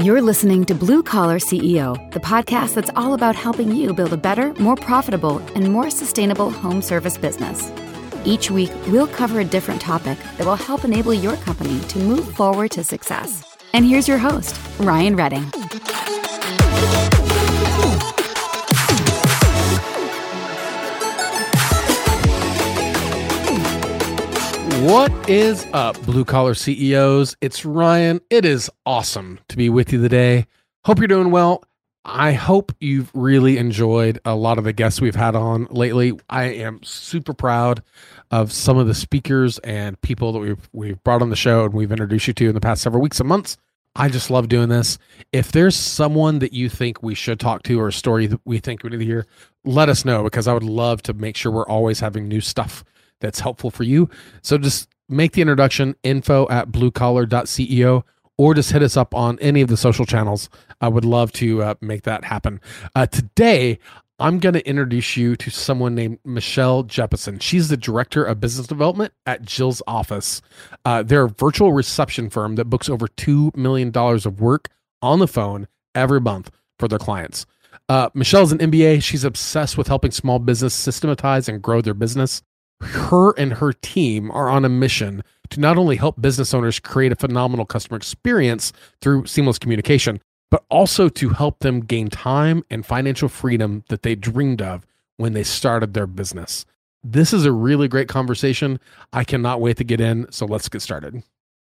You're 0.00 0.22
listening 0.22 0.64
to 0.66 0.74
Blue 0.74 1.02
Collar 1.02 1.38
CEO, 1.38 2.10
the 2.12 2.20
podcast 2.20 2.74
that's 2.74 2.90
all 2.96 3.14
about 3.14 3.36
helping 3.36 3.74
you 3.74 3.92
build 3.92 4.12
a 4.12 4.16
better, 4.16 4.52
more 4.54 4.76
profitable, 4.76 5.38
and 5.54 5.72
more 5.72 5.90
sustainable 5.90 6.50
home 6.50 6.82
service 6.82 7.16
business. 7.16 7.70
Each 8.24 8.50
week, 8.50 8.70
we'll 8.88 9.06
cover 9.06 9.40
a 9.40 9.44
different 9.44 9.80
topic 9.80 10.18
that 10.38 10.46
will 10.46 10.56
help 10.56 10.84
enable 10.84 11.14
your 11.14 11.36
company 11.36 11.80
to 11.80 11.98
move 11.98 12.34
forward 12.34 12.70
to 12.72 12.84
success. 12.84 13.56
And 13.72 13.84
here's 13.84 14.08
your 14.08 14.18
host, 14.18 14.58
Ryan 14.78 15.16
Redding. 15.16 15.50
What 24.82 25.30
is 25.30 25.64
up, 25.72 25.96
blue 26.02 26.24
collar 26.24 26.54
CEOs? 26.54 27.36
It's 27.40 27.64
Ryan. 27.64 28.20
It 28.30 28.44
is 28.44 28.68
awesome 28.84 29.38
to 29.46 29.56
be 29.56 29.68
with 29.68 29.92
you 29.92 30.02
today. 30.02 30.48
Hope 30.84 30.98
you're 30.98 31.06
doing 31.06 31.30
well. 31.30 31.62
I 32.04 32.32
hope 32.32 32.74
you've 32.80 33.08
really 33.14 33.58
enjoyed 33.58 34.18
a 34.24 34.34
lot 34.34 34.58
of 34.58 34.64
the 34.64 34.72
guests 34.72 35.00
we've 35.00 35.14
had 35.14 35.36
on 35.36 35.68
lately. 35.70 36.18
I 36.28 36.46
am 36.46 36.82
super 36.82 37.32
proud 37.32 37.84
of 38.32 38.50
some 38.50 38.76
of 38.76 38.88
the 38.88 38.94
speakers 38.94 39.60
and 39.60 40.00
people 40.00 40.32
that 40.32 40.40
we've 40.40 40.68
we've 40.72 41.04
brought 41.04 41.22
on 41.22 41.30
the 41.30 41.36
show 41.36 41.64
and 41.64 41.74
we've 41.74 41.92
introduced 41.92 42.26
you 42.26 42.34
to 42.34 42.48
in 42.48 42.54
the 42.56 42.60
past 42.60 42.82
several 42.82 43.04
weeks 43.04 43.20
and 43.20 43.28
months. 43.28 43.58
I 43.94 44.08
just 44.08 44.30
love 44.32 44.48
doing 44.48 44.68
this. 44.68 44.98
If 45.30 45.52
there's 45.52 45.76
someone 45.76 46.40
that 46.40 46.54
you 46.54 46.68
think 46.68 47.04
we 47.04 47.14
should 47.14 47.38
talk 47.38 47.62
to 47.64 47.78
or 47.78 47.86
a 47.86 47.92
story 47.92 48.26
that 48.26 48.40
we 48.44 48.58
think 48.58 48.82
we 48.82 48.90
need 48.90 48.98
to 48.98 49.04
hear, 49.04 49.26
let 49.64 49.88
us 49.88 50.04
know 50.04 50.24
because 50.24 50.48
I 50.48 50.54
would 50.54 50.64
love 50.64 51.02
to 51.02 51.14
make 51.14 51.36
sure 51.36 51.52
we're 51.52 51.68
always 51.68 52.00
having 52.00 52.26
new 52.26 52.40
stuff 52.40 52.82
that's 53.22 53.40
helpful 53.40 53.70
for 53.70 53.84
you. 53.84 54.10
So 54.42 54.58
just 54.58 54.88
make 55.08 55.32
the 55.32 55.40
introduction 55.40 55.96
info 56.02 56.46
at 56.50 56.70
bluecollar.ceo 56.70 58.02
or 58.38 58.54
just 58.54 58.72
hit 58.72 58.82
us 58.82 58.96
up 58.96 59.14
on 59.14 59.38
any 59.40 59.60
of 59.60 59.68
the 59.68 59.76
social 59.76 60.04
channels. 60.04 60.48
I 60.80 60.88
would 60.88 61.04
love 61.04 61.32
to 61.32 61.62
uh, 61.62 61.74
make 61.80 62.02
that 62.02 62.24
happen. 62.24 62.60
Uh, 62.94 63.06
today, 63.06 63.78
I'm 64.18 64.38
going 64.38 64.54
to 64.54 64.66
introduce 64.68 65.16
you 65.16 65.36
to 65.36 65.50
someone 65.50 65.94
named 65.94 66.18
Michelle 66.24 66.84
Jeppesen. 66.84 67.42
She's 67.42 67.68
the 67.68 67.76
director 67.76 68.24
of 68.24 68.40
business 68.40 68.66
development 68.66 69.12
at 69.26 69.42
Jill's 69.42 69.82
office. 69.86 70.40
Uh, 70.84 71.02
they're 71.02 71.24
a 71.24 71.30
virtual 71.30 71.72
reception 71.72 72.30
firm 72.30 72.56
that 72.56 72.66
books 72.66 72.88
over 72.88 73.08
$2 73.08 73.56
million 73.56 73.90
of 73.94 74.40
work 74.40 74.68
on 75.00 75.18
the 75.18 75.26
phone 75.26 75.66
every 75.94 76.20
month 76.20 76.50
for 76.78 76.88
their 76.88 76.98
clients. 76.98 77.46
Uh, 77.88 78.10
Michelle's 78.14 78.52
an 78.52 78.58
MBA. 78.58 79.02
She's 79.02 79.24
obsessed 79.24 79.76
with 79.76 79.88
helping 79.88 80.12
small 80.12 80.38
business 80.38 80.72
systematize 80.72 81.48
and 81.48 81.60
grow 81.60 81.80
their 81.80 81.94
business 81.94 82.42
her 82.82 83.32
and 83.38 83.54
her 83.54 83.72
team 83.72 84.30
are 84.30 84.48
on 84.48 84.64
a 84.64 84.68
mission 84.68 85.22
to 85.50 85.60
not 85.60 85.76
only 85.76 85.96
help 85.96 86.20
business 86.20 86.54
owners 86.54 86.78
create 86.78 87.12
a 87.12 87.16
phenomenal 87.16 87.66
customer 87.66 87.96
experience 87.96 88.72
through 89.00 89.26
seamless 89.26 89.58
communication, 89.58 90.20
but 90.50 90.64
also 90.70 91.08
to 91.08 91.30
help 91.30 91.60
them 91.60 91.80
gain 91.80 92.08
time 92.08 92.64
and 92.70 92.84
financial 92.84 93.28
freedom 93.28 93.84
that 93.88 94.02
they 94.02 94.14
dreamed 94.14 94.60
of 94.60 94.86
when 95.16 95.32
they 95.32 95.42
started 95.42 95.94
their 95.94 96.06
business. 96.06 96.64
This 97.04 97.32
is 97.32 97.44
a 97.44 97.52
really 97.52 97.88
great 97.88 98.08
conversation. 98.08 98.78
I 99.12 99.24
cannot 99.24 99.60
wait 99.60 99.76
to 99.78 99.84
get 99.84 100.00
in. 100.00 100.30
So 100.30 100.46
let's 100.46 100.68
get 100.68 100.82
started. 100.82 101.22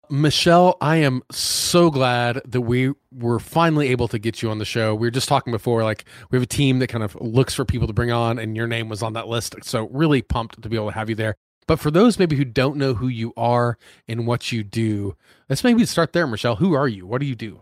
Michelle, 0.09 0.77
I 0.79 0.97
am 0.97 1.21
so 1.31 1.89
glad 1.89 2.41
that 2.45 2.61
we 2.61 2.93
were 3.11 3.39
finally 3.39 3.89
able 3.89 4.07
to 4.07 4.19
get 4.19 4.41
you 4.41 4.49
on 4.49 4.57
the 4.57 4.65
show. 4.65 4.95
We 4.95 5.07
were 5.07 5.11
just 5.11 5.27
talking 5.27 5.51
before, 5.51 5.83
like 5.83 6.05
we 6.31 6.37
have 6.37 6.43
a 6.43 6.47
team 6.47 6.79
that 6.79 6.87
kind 6.87 7.03
of 7.03 7.15
looks 7.15 7.53
for 7.53 7.65
people 7.65 7.87
to 7.87 7.93
bring 7.93 8.11
on, 8.11 8.39
and 8.39 8.55
your 8.55 8.67
name 8.67 8.89
was 8.89 9.03
on 9.03 9.13
that 9.13 9.27
list. 9.27 9.55
So 9.63 9.87
really 9.91 10.21
pumped 10.21 10.61
to 10.61 10.69
be 10.69 10.75
able 10.75 10.87
to 10.87 10.93
have 10.93 11.09
you 11.09 11.15
there. 11.15 11.35
But 11.67 11.79
for 11.79 11.91
those 11.91 12.17
maybe 12.17 12.37
who 12.37 12.45
don't 12.45 12.77
know 12.77 12.93
who 12.93 13.09
you 13.09 13.33
are 13.35 13.77
and 14.07 14.25
what 14.25 14.51
you 14.51 14.63
do, 14.63 15.15
let's 15.49 15.63
maybe 15.63 15.85
start 15.85 16.13
there, 16.13 16.25
Michelle. 16.25 16.55
Who 16.55 16.73
are 16.73 16.87
you? 16.87 17.05
What 17.05 17.19
do 17.19 17.27
you 17.27 17.35
do? 17.35 17.61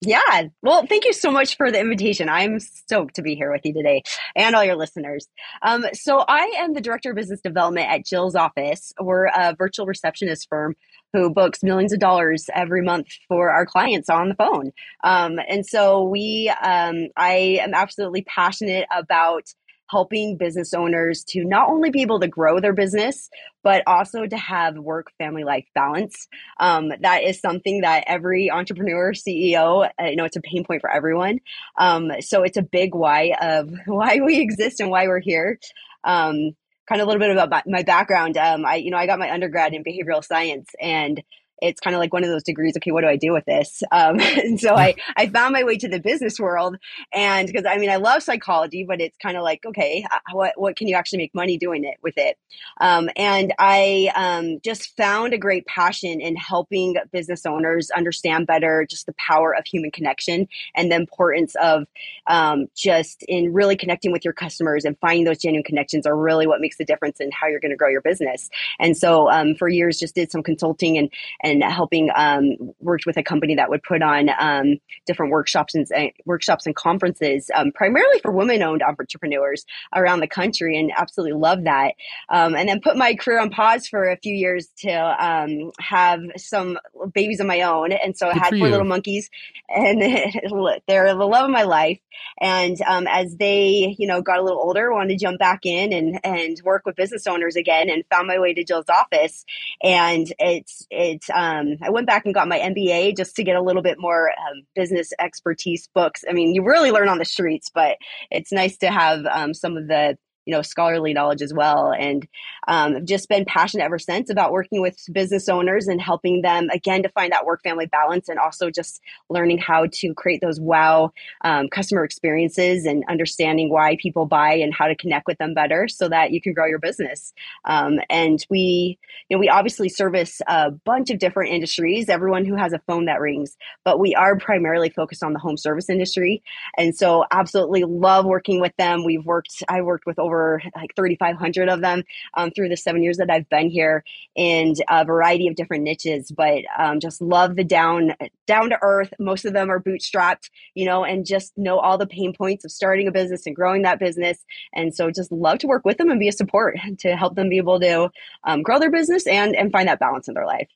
Yeah. 0.00 0.48
Well, 0.62 0.86
thank 0.86 1.04
you 1.04 1.12
so 1.12 1.30
much 1.30 1.56
for 1.56 1.72
the 1.72 1.80
invitation. 1.80 2.28
I'm 2.28 2.60
stoked 2.60 3.16
to 3.16 3.22
be 3.22 3.34
here 3.34 3.50
with 3.50 3.62
you 3.64 3.72
today 3.72 4.02
and 4.36 4.54
all 4.54 4.64
your 4.64 4.76
listeners. 4.76 5.26
Um, 5.62 5.86
so, 5.92 6.24
I 6.28 6.54
am 6.58 6.72
the 6.74 6.80
Director 6.80 7.10
of 7.10 7.16
Business 7.16 7.40
Development 7.40 7.88
at 7.88 8.06
Jill's 8.06 8.36
office. 8.36 8.92
We're 9.00 9.26
a 9.26 9.56
virtual 9.58 9.86
receptionist 9.86 10.48
firm 10.48 10.76
who 11.12 11.30
books 11.30 11.62
millions 11.62 11.92
of 11.92 12.00
dollars 12.00 12.46
every 12.54 12.82
month 12.82 13.08
for 13.28 13.50
our 13.50 13.66
clients 13.66 14.08
on 14.08 14.28
the 14.28 14.34
phone. 14.34 14.72
Um, 15.04 15.38
and 15.48 15.64
so, 15.66 16.04
we, 16.04 16.52
um, 16.62 17.08
I 17.16 17.58
am 17.62 17.74
absolutely 17.74 18.22
passionate 18.22 18.86
about 18.96 19.44
helping 19.90 20.36
business 20.36 20.74
owners 20.74 21.24
to 21.24 21.44
not 21.44 21.68
only 21.68 21.90
be 21.90 22.02
able 22.02 22.20
to 22.20 22.28
grow 22.28 22.60
their 22.60 22.74
business, 22.74 23.28
but 23.62 23.82
also 23.86 24.26
to 24.26 24.36
have 24.36 24.76
work 24.76 25.10
family 25.18 25.44
life 25.44 25.66
balance. 25.74 26.28
Um, 26.60 26.92
that 27.00 27.22
is 27.22 27.40
something 27.40 27.80
that 27.80 28.04
every 28.06 28.50
entrepreneur, 28.50 29.12
CEO, 29.12 29.88
uh, 30.00 30.04
you 30.04 30.16
know, 30.16 30.24
it's 30.24 30.36
a 30.36 30.40
pain 30.40 30.64
point 30.64 30.80
for 30.80 30.90
everyone. 30.90 31.40
Um, 31.78 32.12
so 32.20 32.42
it's 32.42 32.56
a 32.56 32.62
big 32.62 32.94
why 32.94 33.34
of 33.40 33.70
why 33.86 34.20
we 34.20 34.40
exist 34.40 34.80
and 34.80 34.90
why 34.90 35.06
we're 35.06 35.20
here. 35.20 35.58
Um, 36.04 36.52
kind 36.88 37.00
of 37.00 37.06
a 37.06 37.10
little 37.10 37.20
bit 37.20 37.36
about 37.36 37.64
my 37.66 37.82
background. 37.82 38.36
Um, 38.36 38.64
I, 38.64 38.76
you 38.76 38.90
know, 38.90 38.96
I 38.96 39.06
got 39.06 39.18
my 39.18 39.30
undergrad 39.30 39.74
in 39.74 39.84
behavioral 39.84 40.24
science 40.24 40.68
and 40.80 41.22
it's 41.62 41.80
kind 41.80 41.94
of 41.94 42.00
like 42.00 42.12
one 42.12 42.24
of 42.24 42.30
those 42.30 42.42
degrees 42.42 42.76
okay 42.76 42.90
what 42.90 43.02
do 43.02 43.08
i 43.08 43.16
do 43.16 43.32
with 43.32 43.44
this? 43.44 43.82
Um, 43.92 44.20
and 44.20 44.60
so 44.60 44.74
i 44.74 44.94
i 45.16 45.26
found 45.26 45.52
my 45.52 45.64
way 45.64 45.76
to 45.78 45.88
the 45.88 46.00
business 46.00 46.38
world 46.38 46.76
and 47.12 47.46
because 47.46 47.64
i 47.66 47.78
mean 47.78 47.90
i 47.90 47.96
love 47.96 48.22
psychology 48.22 48.84
but 48.84 49.00
it's 49.00 49.16
kind 49.18 49.36
of 49.36 49.42
like 49.42 49.64
okay 49.66 50.04
what 50.32 50.52
what 50.56 50.76
can 50.76 50.88
you 50.88 50.94
actually 50.94 51.18
make 51.18 51.34
money 51.34 51.56
doing 51.56 51.84
it 51.84 51.96
with 52.02 52.14
it? 52.16 52.38
Um, 52.80 53.10
and 53.16 53.54
i 53.58 54.10
um, 54.14 54.60
just 54.62 54.96
found 54.96 55.34
a 55.34 55.38
great 55.38 55.66
passion 55.66 56.20
in 56.20 56.36
helping 56.36 56.96
business 57.12 57.46
owners 57.46 57.90
understand 57.90 58.46
better 58.46 58.86
just 58.88 59.06
the 59.06 59.14
power 59.14 59.54
of 59.54 59.66
human 59.66 59.90
connection 59.90 60.48
and 60.74 60.90
the 60.90 60.96
importance 60.96 61.54
of 61.56 61.86
um, 62.28 62.66
just 62.74 63.22
in 63.28 63.52
really 63.52 63.76
connecting 63.76 64.12
with 64.12 64.24
your 64.24 64.34
customers 64.34 64.84
and 64.84 64.98
finding 65.00 65.24
those 65.24 65.38
genuine 65.38 65.64
connections 65.64 66.06
are 66.06 66.16
really 66.16 66.46
what 66.46 66.60
makes 66.60 66.76
the 66.76 66.84
difference 66.84 67.20
in 67.20 67.30
how 67.32 67.46
you're 67.46 67.60
going 67.60 67.70
to 67.70 67.76
grow 67.76 67.88
your 67.88 68.02
business. 68.02 68.50
And 68.78 68.96
so 68.96 69.30
um, 69.30 69.54
for 69.54 69.68
years 69.68 69.98
just 69.98 70.14
did 70.14 70.30
some 70.30 70.42
consulting 70.42 70.98
and 70.98 71.10
and 71.42 71.47
helping 71.62 72.10
um, 72.14 72.56
worked 72.80 73.06
with 73.06 73.16
a 73.16 73.22
company 73.22 73.56
that 73.56 73.70
would 73.70 73.82
put 73.82 74.02
on 74.02 74.28
um, 74.38 74.78
different 75.06 75.32
workshops 75.32 75.74
and 75.74 75.86
uh, 75.92 76.06
workshops 76.24 76.66
and 76.66 76.74
conferences, 76.74 77.50
um, 77.54 77.72
primarily 77.72 78.18
for 78.20 78.32
women-owned 78.32 78.82
entrepreneurs 78.82 79.64
around 79.94 80.20
the 80.20 80.26
country, 80.26 80.78
and 80.78 80.92
absolutely 80.96 81.38
love 81.38 81.64
that. 81.64 81.94
Um, 82.28 82.54
and 82.54 82.68
then 82.68 82.80
put 82.80 82.96
my 82.96 83.14
career 83.14 83.40
on 83.40 83.50
pause 83.50 83.86
for 83.86 84.10
a 84.10 84.16
few 84.16 84.34
years 84.34 84.68
to 84.78 84.92
um, 84.92 85.72
have 85.78 86.20
some 86.36 86.78
babies 87.12 87.40
of 87.40 87.46
my 87.46 87.62
own, 87.62 87.92
and 87.92 88.16
so 88.16 88.26
Good 88.26 88.36
I 88.36 88.44
had 88.44 88.50
four 88.50 88.66
you. 88.66 88.70
little 88.70 88.86
monkeys, 88.86 89.30
and 89.68 90.00
they're 90.88 91.14
the 91.14 91.26
love 91.26 91.44
of 91.44 91.50
my 91.50 91.62
life. 91.62 92.00
And 92.40 92.80
um, 92.82 93.06
as 93.06 93.36
they, 93.36 93.94
you 93.98 94.06
know, 94.06 94.22
got 94.22 94.38
a 94.38 94.42
little 94.42 94.60
older, 94.60 94.92
wanted 94.92 95.18
to 95.18 95.24
jump 95.24 95.38
back 95.38 95.60
in 95.64 95.92
and 95.92 96.20
and 96.24 96.60
work 96.64 96.84
with 96.84 96.96
business 96.96 97.26
owners 97.26 97.56
again, 97.56 97.88
and 97.90 98.04
found 98.10 98.26
my 98.26 98.38
way 98.38 98.54
to 98.54 98.64
Jill's 98.64 98.88
office. 98.88 99.44
And 99.82 100.32
it's 100.38 100.86
it's 100.90 101.30
um, 101.38 101.76
I 101.82 101.90
went 101.90 102.08
back 102.08 102.24
and 102.24 102.34
got 102.34 102.48
my 102.48 102.58
MBA 102.58 103.16
just 103.16 103.36
to 103.36 103.44
get 103.44 103.54
a 103.54 103.62
little 103.62 103.82
bit 103.82 103.98
more 104.00 104.30
um, 104.30 104.62
business 104.74 105.12
expertise 105.20 105.88
books. 105.94 106.24
I 106.28 106.32
mean, 106.32 106.52
you 106.52 106.64
really 106.64 106.90
learn 106.90 107.08
on 107.08 107.18
the 107.18 107.24
streets, 107.24 107.70
but 107.72 107.96
it's 108.32 108.50
nice 108.50 108.76
to 108.78 108.90
have 108.90 109.24
um, 109.26 109.54
some 109.54 109.76
of 109.76 109.86
the 109.86 110.18
you 110.48 110.54
know 110.54 110.62
scholarly 110.62 111.12
knowledge 111.12 111.42
as 111.42 111.52
well. 111.52 111.92
And 111.92 112.26
um, 112.68 112.96
i've 112.96 113.04
just 113.04 113.28
been 113.28 113.44
passionate 113.44 113.84
ever 113.84 113.98
since 113.98 114.30
about 114.30 114.50
working 114.50 114.80
with 114.80 114.96
business 115.12 115.46
owners 115.46 115.86
and 115.88 116.00
helping 116.00 116.40
them 116.40 116.68
again 116.72 117.02
to 117.02 117.10
find 117.10 117.32
that 117.32 117.44
work 117.44 117.62
family 117.62 117.84
balance 117.84 118.30
and 118.30 118.38
also 118.38 118.70
just 118.70 119.02
learning 119.28 119.58
how 119.58 119.86
to 119.92 120.14
create 120.14 120.40
those 120.40 120.58
wow 120.58 121.12
um, 121.44 121.68
customer 121.68 122.02
experiences 122.02 122.86
and 122.86 123.04
understanding 123.10 123.70
why 123.70 123.96
people 124.00 124.24
buy 124.24 124.54
and 124.54 124.72
how 124.72 124.86
to 124.86 124.96
connect 124.96 125.26
with 125.26 125.36
them 125.36 125.52
better 125.52 125.86
so 125.86 126.08
that 126.08 126.30
you 126.30 126.40
can 126.40 126.54
grow 126.54 126.66
your 126.66 126.78
business. 126.78 127.34
Um, 127.66 128.00
and 128.08 128.44
we 128.48 128.98
you 129.28 129.36
know 129.36 129.40
we 129.40 129.50
obviously 129.50 129.90
service 129.90 130.40
a 130.46 130.70
bunch 130.70 131.10
of 131.10 131.18
different 131.18 131.52
industries 131.52 132.08
everyone 132.08 132.46
who 132.46 132.56
has 132.56 132.72
a 132.72 132.78
phone 132.86 133.04
that 133.04 133.20
rings 133.20 133.58
but 133.84 134.00
we 134.00 134.14
are 134.14 134.38
primarily 134.38 134.88
focused 134.88 135.22
on 135.22 135.34
the 135.34 135.38
home 135.38 135.58
service 135.58 135.90
industry. 135.90 136.42
And 136.78 136.96
so 136.96 137.26
absolutely 137.30 137.84
love 137.84 138.24
working 138.24 138.60
with 138.60 138.72
them. 138.78 139.04
We've 139.04 139.26
worked 139.26 139.62
i 139.68 139.82
worked 139.82 140.06
with 140.06 140.18
over 140.18 140.37
like 140.76 140.94
3,500 140.96 141.68
of 141.68 141.80
them 141.80 142.04
um, 142.34 142.50
through 142.50 142.68
the 142.68 142.76
seven 142.76 143.02
years 143.02 143.16
that 143.18 143.30
I've 143.30 143.48
been 143.48 143.70
here, 143.70 144.04
and 144.36 144.76
a 144.88 145.04
variety 145.04 145.48
of 145.48 145.56
different 145.56 145.84
niches. 145.84 146.30
But 146.30 146.64
um, 146.78 147.00
just 147.00 147.20
love 147.20 147.56
the 147.56 147.64
down 147.64 148.14
down 148.46 148.70
to 148.70 148.78
earth. 148.82 149.12
Most 149.18 149.44
of 149.44 149.52
them 149.52 149.70
are 149.70 149.80
bootstrapped, 149.80 150.50
you 150.74 150.86
know, 150.86 151.04
and 151.04 151.26
just 151.26 151.56
know 151.56 151.78
all 151.78 151.98
the 151.98 152.06
pain 152.06 152.32
points 152.32 152.64
of 152.64 152.72
starting 152.72 153.08
a 153.08 153.12
business 153.12 153.46
and 153.46 153.56
growing 153.56 153.82
that 153.82 153.98
business. 153.98 154.44
And 154.74 154.94
so 154.94 155.10
just 155.10 155.32
love 155.32 155.58
to 155.58 155.66
work 155.66 155.84
with 155.84 155.98
them 155.98 156.10
and 156.10 156.20
be 156.20 156.28
a 156.28 156.32
support 156.32 156.78
to 156.98 157.16
help 157.16 157.34
them 157.36 157.48
be 157.48 157.58
able 157.58 157.80
to 157.80 158.10
um, 158.44 158.62
grow 158.62 158.78
their 158.78 158.90
business 158.90 159.26
and 159.26 159.54
and 159.56 159.72
find 159.72 159.88
that 159.88 160.00
balance 160.00 160.28
in 160.28 160.34
their 160.34 160.46
life. 160.46 160.68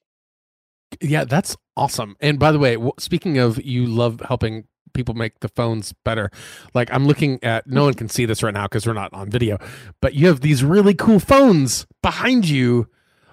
Yeah, 1.01 1.25
that's 1.25 1.57
awesome. 1.77 2.17
And 2.21 2.39
by 2.39 2.53
the 2.53 2.59
way, 2.59 2.77
speaking 2.99 3.39
of 3.39 3.63
you 3.63 3.87
love 3.87 4.21
helping 4.21 4.65
people 4.93 5.15
make 5.15 5.41
the 5.41 5.49
phones 5.49 5.93
better. 6.05 6.31
Like 6.75 6.93
I'm 6.93 7.07
looking 7.07 7.43
at 7.43 7.67
no 7.67 7.85
one 7.85 7.95
can 7.95 8.09
see 8.09 8.25
this 8.27 8.43
right 8.43 8.55
now 8.55 8.65
because 8.65 8.87
we're 8.87 8.93
not 8.93 9.13
on 9.13 9.31
video, 9.31 9.59
but 10.01 10.15
you 10.15 10.27
have 10.29 10.41
these 10.41 10.63
really 10.65 10.95
cool 10.95 11.19
phones 11.21 11.87
behind 12.03 12.49
you. 12.49 12.89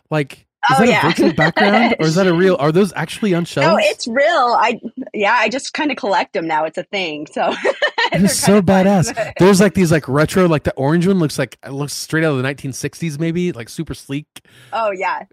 Like 0.10 0.46
is 0.70 0.76
Oh, 0.78 0.80
that 0.80 0.90
yeah. 0.90 1.00
a 1.00 1.10
virtual 1.10 1.34
background 1.34 1.96
or 2.00 2.06
is 2.06 2.16
that 2.16 2.28
a 2.28 2.34
real 2.34 2.58
are 2.60 2.72
those 2.72 2.92
actually 2.96 3.34
on 3.34 3.46
shelves? 3.46 3.68
No, 3.68 3.78
it's 3.90 4.08
real. 4.08 4.28
I 4.60 4.80
Yeah, 5.14 5.34
I 5.34 5.48
just 5.50 5.74
kind 5.74 5.90
of 5.90 5.96
collect 5.98 6.34
them 6.34 6.48
now. 6.48 6.66
It's 6.66 6.78
a 6.78 6.84
thing. 6.84 7.28
So 7.28 7.54
it's 8.12 8.38
so 8.38 8.62
badass. 8.62 9.34
There's 9.40 9.62
like 9.62 9.74
these 9.74 9.90
like 9.92 10.08
retro, 10.10 10.48
like 10.48 10.64
the 10.64 10.74
orange 10.74 11.08
one 11.08 11.18
looks 11.20 11.40
like 11.40 11.58
it 11.66 11.72
looks 11.72 11.94
straight 11.94 12.26
out 12.26 12.36
of 12.36 12.44
the 12.44 12.44
1960s, 12.44 13.18
maybe 13.20 13.52
like 13.54 13.70
super 13.70 13.94
sleek. 13.94 14.28
Oh 14.74 14.92
yeah, 14.92 15.24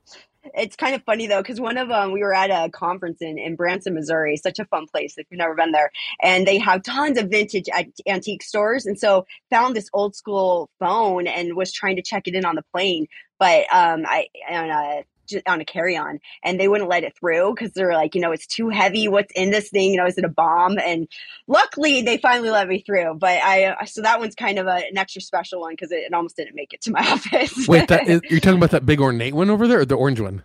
it's 0.54 0.76
kind 0.76 0.94
of 0.94 1.02
funny 1.04 1.26
though 1.26 1.43
because 1.43 1.60
one 1.60 1.76
of 1.76 1.88
them 1.88 1.96
um, 1.96 2.12
we 2.12 2.20
were 2.20 2.34
at 2.34 2.50
a 2.50 2.70
conference 2.70 3.20
in, 3.20 3.38
in 3.38 3.56
branson 3.56 3.94
missouri 3.94 4.37
such 4.37 4.58
a 4.58 4.64
fun 4.66 4.87
place 4.87 5.14
if 5.16 5.26
you've 5.31 5.38
never 5.38 5.54
been 5.54 5.72
there 5.72 5.90
and 6.22 6.46
they 6.46 6.58
have 6.58 6.82
tons 6.82 7.19
of 7.19 7.28
vintage 7.28 7.66
antique 8.06 8.43
stores 8.43 8.87
and 8.87 8.98
so 8.98 9.26
found 9.50 9.75
this 9.75 9.88
old 9.93 10.14
school 10.14 10.70
phone 10.78 11.26
and 11.26 11.56
was 11.56 11.72
trying 11.72 11.96
to 11.96 12.02
check 12.02 12.26
it 12.26 12.34
in 12.34 12.44
on 12.44 12.54
the 12.54 12.64
plane 12.72 13.06
but 13.38 13.66
um 13.72 14.04
i 14.06 14.26
on 14.50 14.70
a 14.70 15.04
on 15.46 15.61
a 15.61 15.64
carry-on 15.64 16.20
and 16.43 16.58
they 16.58 16.69
wouldn't 16.69 16.90
let 16.90 17.05
it 17.05 17.17
through 17.19 17.55
because 17.55 17.73
they're 17.73 17.93
like 17.93 18.14
you 18.14 18.20
know 18.20 18.32
it's 18.32 18.46
too 18.46 18.69
heavy. 18.69 19.08
What's 19.08 19.32
in 19.34 19.50
this 19.50 19.70
thing? 19.70 19.93
You 19.93 19.99
know 19.99 20.06
is 20.06 20.19
it 20.19 20.25
a 20.25 20.28
bomb? 20.28 20.78
And 20.78 21.08
luckily 21.46 22.02
they 22.02 22.19
finally 22.19 22.50
let 22.50 22.69
me 22.69 22.81
through 22.81 23.14
but 23.14 23.43
i 23.43 23.64
uh, 23.64 23.84
so 23.84 24.02
that 24.02 24.19
one's 24.19 24.34
kind 24.34 24.58
of 24.58 24.67
a, 24.67 24.87
an 24.88 24.96
extra 24.96 25.20
special 25.20 25.61
one 25.61 25.73
because 25.73 25.93
it, 25.93 26.05
it, 26.05 26.14
almost 26.14 26.37
didn't 26.37 26.55
make 26.55 26.73
it 26.73 26.81
to 26.81 26.90
my 26.90 27.00
office. 27.12 27.69
Wait 27.69 27.88
that 27.88 28.08
is, 28.08 28.20
you're 28.31 28.40
talking 28.40 28.58
about 28.58 28.70
that 28.70 28.87
big 28.87 29.00
ornate 29.00 29.34
one 29.34 29.50
over 29.50 29.69
there 29.69 29.81
or 29.81 29.84
the 29.84 29.96
orange 29.96 30.20
one 30.20 30.43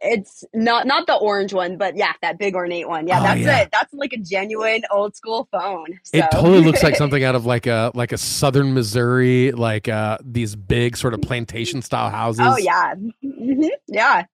it's 0.00 0.44
not 0.54 0.86
not 0.86 1.06
the 1.06 1.14
orange 1.14 1.52
one, 1.52 1.76
but 1.76 1.96
yeah, 1.96 2.12
that 2.22 2.38
big 2.38 2.54
ornate 2.54 2.88
one. 2.88 3.06
Yeah, 3.06 3.20
oh, 3.20 3.22
that's 3.22 3.40
yeah. 3.40 3.58
it. 3.60 3.70
That's 3.72 3.92
like 3.94 4.12
a 4.12 4.18
genuine 4.18 4.82
old 4.90 5.16
school 5.16 5.48
phone. 5.50 5.98
So. 6.04 6.18
It 6.18 6.30
totally 6.30 6.62
looks 6.62 6.82
like 6.82 6.96
something 7.02 7.22
out 7.24 7.34
of 7.34 7.46
like 7.46 7.66
a 7.66 7.90
like 7.94 8.12
a 8.12 8.18
southern 8.18 8.74
Missouri, 8.74 9.52
like 9.52 9.88
uh 9.88 10.18
these 10.24 10.56
big 10.56 10.96
sort 10.96 11.14
of 11.14 11.22
plantation 11.22 11.82
style 11.82 12.10
houses. 12.10 12.46
Oh 12.48 12.56
yeah, 12.56 12.94
mm-hmm. 12.94 13.68
yeah, 13.86 14.24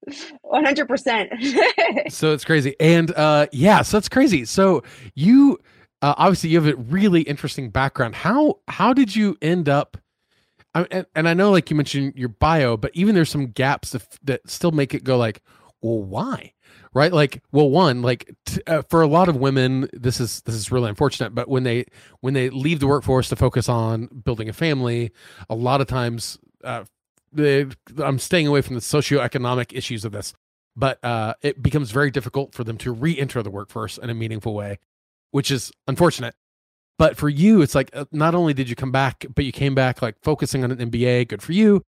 one 0.43 0.65
hundred 0.65 0.89
percent. 0.89 1.33
So 2.09 2.33
it's 2.33 2.45
crazy, 2.45 2.75
and 2.81 3.13
uh 3.15 3.47
yeah, 3.53 3.83
so 3.83 3.99
it's 3.99 4.09
crazy. 4.09 4.45
So 4.45 4.83
you 5.15 5.59
uh, 6.03 6.15
obviously 6.19 6.51
you 6.51 6.61
have 6.61 6.73
a 6.73 6.77
really 6.77 7.23
interesting 7.23 7.71
background. 7.71 8.15
How 8.15 8.59
how 8.69 8.93
did 8.93 9.17
you 9.17 9.37
end 9.41 9.69
up? 9.69 9.97
I, 10.75 10.87
and, 10.91 11.07
and 11.15 11.29
I 11.29 11.35
know, 11.35 11.51
like 11.51 11.71
you 11.71 11.77
mentioned 11.77 12.15
your 12.17 12.29
bio, 12.29 12.77
but 12.77 12.91
even 12.95 13.15
there's 13.15 13.31
some 13.31 13.47
gaps 13.49 13.91
that, 13.91 14.19
that 14.25 14.51
still 14.51 14.73
make 14.73 14.95
it 14.95 15.05
go 15.05 15.17
like, 15.17 15.43
well, 15.81 16.03
why? 16.03 16.53
Right? 16.93 17.13
Like, 17.13 17.43
well, 17.53 17.69
one, 17.71 18.03
like 18.03 18.35
t- 18.47 18.63
uh, 18.67 18.83
for 18.89 19.03
a 19.03 19.07
lot 19.07 19.29
of 19.29 19.37
women, 19.37 19.89
this 19.93 20.21
is 20.21 20.43
this 20.43 20.55
is 20.55 20.71
really 20.71 20.89
unfortunate. 20.89 21.35
But 21.35 21.49
when 21.49 21.65
they 21.65 21.87
when 22.21 22.35
they 22.35 22.51
leave 22.51 22.81
the 22.81 22.87
workforce 22.87 23.29
to 23.31 23.37
focus 23.37 23.69
on 23.69 24.07
building 24.07 24.49
a 24.49 24.53
family, 24.53 25.11
a 25.51 25.57
lot 25.57 25.81
of 25.81 25.89
times, 25.89 26.39
uh, 26.63 26.85
they, 27.33 27.67
I'm 27.99 28.19
staying 28.21 28.47
away 28.47 28.61
from 28.61 28.77
the 28.77 28.81
socioeconomic 28.81 29.77
issues 29.77 30.05
of 30.05 30.13
this, 30.13 30.35
but 30.77 31.05
uh, 31.05 31.35
it 31.43 31.63
becomes 31.63 31.91
very 31.91 32.13
difficult 32.13 32.55
for 32.55 32.63
them 32.63 32.79
to 32.79 32.93
re-enter 32.93 33.43
the 33.43 33.51
workforce 33.51 33.99
in 33.99 34.09
a 34.09 34.15
meaningful 34.15 34.55
way, 34.55 34.79
which 35.33 35.51
is 35.51 35.73
unfortunate. 35.89 36.37
But 36.99 37.17
for 37.17 37.29
you, 37.29 37.63
it's 37.63 37.75
like 37.75 37.91
uh, 37.93 38.05
not 38.13 38.35
only 38.35 38.55
did 38.55 38.69
you 38.69 38.77
come 38.77 38.93
back, 38.93 39.27
but 39.35 39.45
you 39.45 39.53
came 39.53 39.75
back 39.75 40.01
like 40.01 40.17
focusing 40.23 40.63
on 40.63 40.71
an 40.71 40.91
MBA. 40.91 41.29
Good 41.29 41.43
for 41.43 41.53
you. 41.53 41.83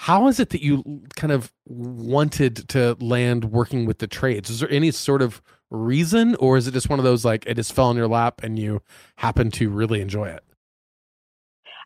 How 0.00 0.28
is 0.28 0.40
it 0.40 0.50
that 0.50 0.62
you 0.62 1.02
kind 1.16 1.32
of 1.32 1.52
wanted 1.64 2.68
to 2.70 2.96
land 3.00 3.46
working 3.46 3.86
with 3.86 3.98
the 3.98 4.06
trades? 4.06 4.50
Is 4.50 4.60
there 4.60 4.70
any 4.70 4.90
sort 4.90 5.22
of 5.22 5.42
reason, 5.70 6.34
or 6.36 6.56
is 6.56 6.66
it 6.66 6.72
just 6.72 6.88
one 6.88 6.98
of 6.98 7.04
those 7.04 7.24
like 7.24 7.44
it 7.46 7.54
just 7.54 7.72
fell 7.72 7.90
in 7.90 7.96
your 7.96 8.08
lap 8.08 8.42
and 8.42 8.58
you 8.58 8.82
happen 9.16 9.50
to 9.52 9.70
really 9.70 10.00
enjoy 10.00 10.28
it? 10.28 10.42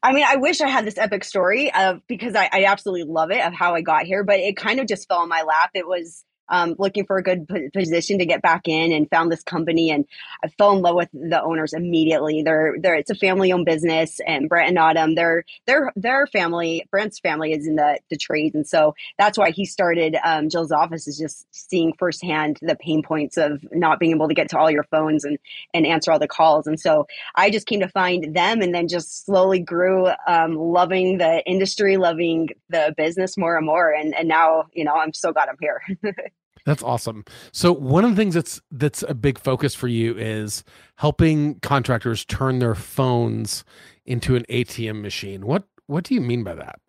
I 0.03 0.13
mean, 0.13 0.25
I 0.27 0.37
wish 0.37 0.61
I 0.61 0.69
had 0.69 0.85
this 0.85 0.99
epic 0.99 1.25
story 1.25 1.73
of 1.75 2.01
because 2.07 2.35
I, 2.37 2.49
I 2.53 2.65
absolutely 2.65 3.11
love 3.11 3.31
it 3.31 3.45
of 3.45 3.53
how 3.53 3.75
I 3.75 3.81
got 3.81 4.05
here, 4.05 4.23
but 4.25 4.39
it 4.39 4.57
kind 4.57 4.81
of 4.81 4.87
just 4.87 5.09
fell 5.09 5.23
in 5.23 5.29
my 5.29 5.43
lap. 5.43 5.71
It 5.75 5.87
was 5.87 6.25
um, 6.49 6.75
looking 6.79 7.07
for 7.07 7.19
a 7.19 7.23
good 7.23 7.49
position 7.73 8.19
to 8.19 8.27
get 8.27 8.43
back 8.43 8.69
in 8.69 8.93
and 8.93 9.11
found 9.11 9.31
this 9.31 9.43
company 9.43 9.91
and 9.91 10.07
I 10.45 10.49
fell 10.49 10.73
in 10.73 10.83
love 10.83 10.97
with 10.97 11.09
the 11.13 11.43
owners 11.43 11.73
immediately. 11.73 12.43
They're 12.43 12.77
they're 12.81 12.97
it's 12.97 13.11
a 13.11 13.15
family 13.15 13.53
owned 13.53 13.67
business 13.67 14.21
and 14.27 14.49
Brent 14.49 14.69
and 14.69 14.79
Autumn, 14.79 15.15
their 15.15 15.45
their 15.67 15.93
their 15.97 16.27
family, 16.27 16.87
Brent's 16.91 17.19
family 17.19 17.53
is 17.53 17.67
in 17.67 17.77
the 17.77 17.99
the 18.11 18.17
trades. 18.17 18.55
And 18.55 18.67
so 18.67 18.95
that's 19.19 19.39
why 19.39 19.51
he 19.51 19.65
started 19.65 20.17
um, 20.25 20.49
Jill's 20.49 20.73
office 20.73 21.07
is 21.09 21.19
just 21.19 21.47
seeing 21.51 21.93
firsthand 21.99 22.59
the 22.63 22.77
pain 22.77 23.03
points 23.03 23.37
of 23.37 23.65
not 23.73 23.99
being 23.99 24.13
able 24.13 24.29
to 24.29 24.35
get 24.35 24.49
to 24.51 24.59
all 24.59 24.71
your 24.71 24.85
phones 24.85 25.25
and 25.25 25.39
and 25.75 25.87
answer 25.87 26.13
all 26.13 26.19
the 26.19 26.29
calls. 26.29 26.67
And 26.67 26.79
so 26.79 27.07
I 27.35 27.51
just 27.51 27.67
came 27.67 27.81
to 27.81 27.89
find 27.89 28.35
them 28.35 28.61
and 28.61 28.75
then 28.75 28.89
just 28.89 29.25
slowly 29.25 29.61
grew 29.61 30.09
um, 30.27 30.55
loving 30.55 31.19
the 31.19 31.43
industry, 31.47 31.97
loving 31.97 32.51
the 32.69 32.95
business 32.97 33.37
more 33.37 33.57
and 33.57 33.67
more. 33.67 33.91
And 33.93 34.15
and 34.15 34.29
now, 34.29 34.65
you 34.73 34.85
know, 34.85 34.95
I'm 34.95 35.13
so 35.13 35.33
glad 35.33 35.49
I'm 35.49 35.57
here. 35.61 35.83
That's 36.67 36.83
awesome. 36.83 37.25
So 37.53 37.73
one 37.73 38.05
of 38.05 38.11
the 38.11 38.17
things 38.17 38.35
that's 38.35 38.61
that's 38.73 39.05
a 39.09 39.15
big 39.15 39.39
focus 39.39 39.75
for 39.75 39.87
you 39.87 40.19
is 40.19 40.65
helping 40.97 41.61
contractors 41.61 42.25
turn 42.25 42.59
their 42.59 42.75
phones 42.75 43.65
into 44.05 44.35
an 44.35 44.45
ATM 44.51 45.01
machine. 45.01 45.47
What 45.47 45.63
what 45.87 46.05
do 46.05 46.15
you 46.15 46.21
mean 46.21 46.43
by 46.43 46.57
that? 46.57 46.81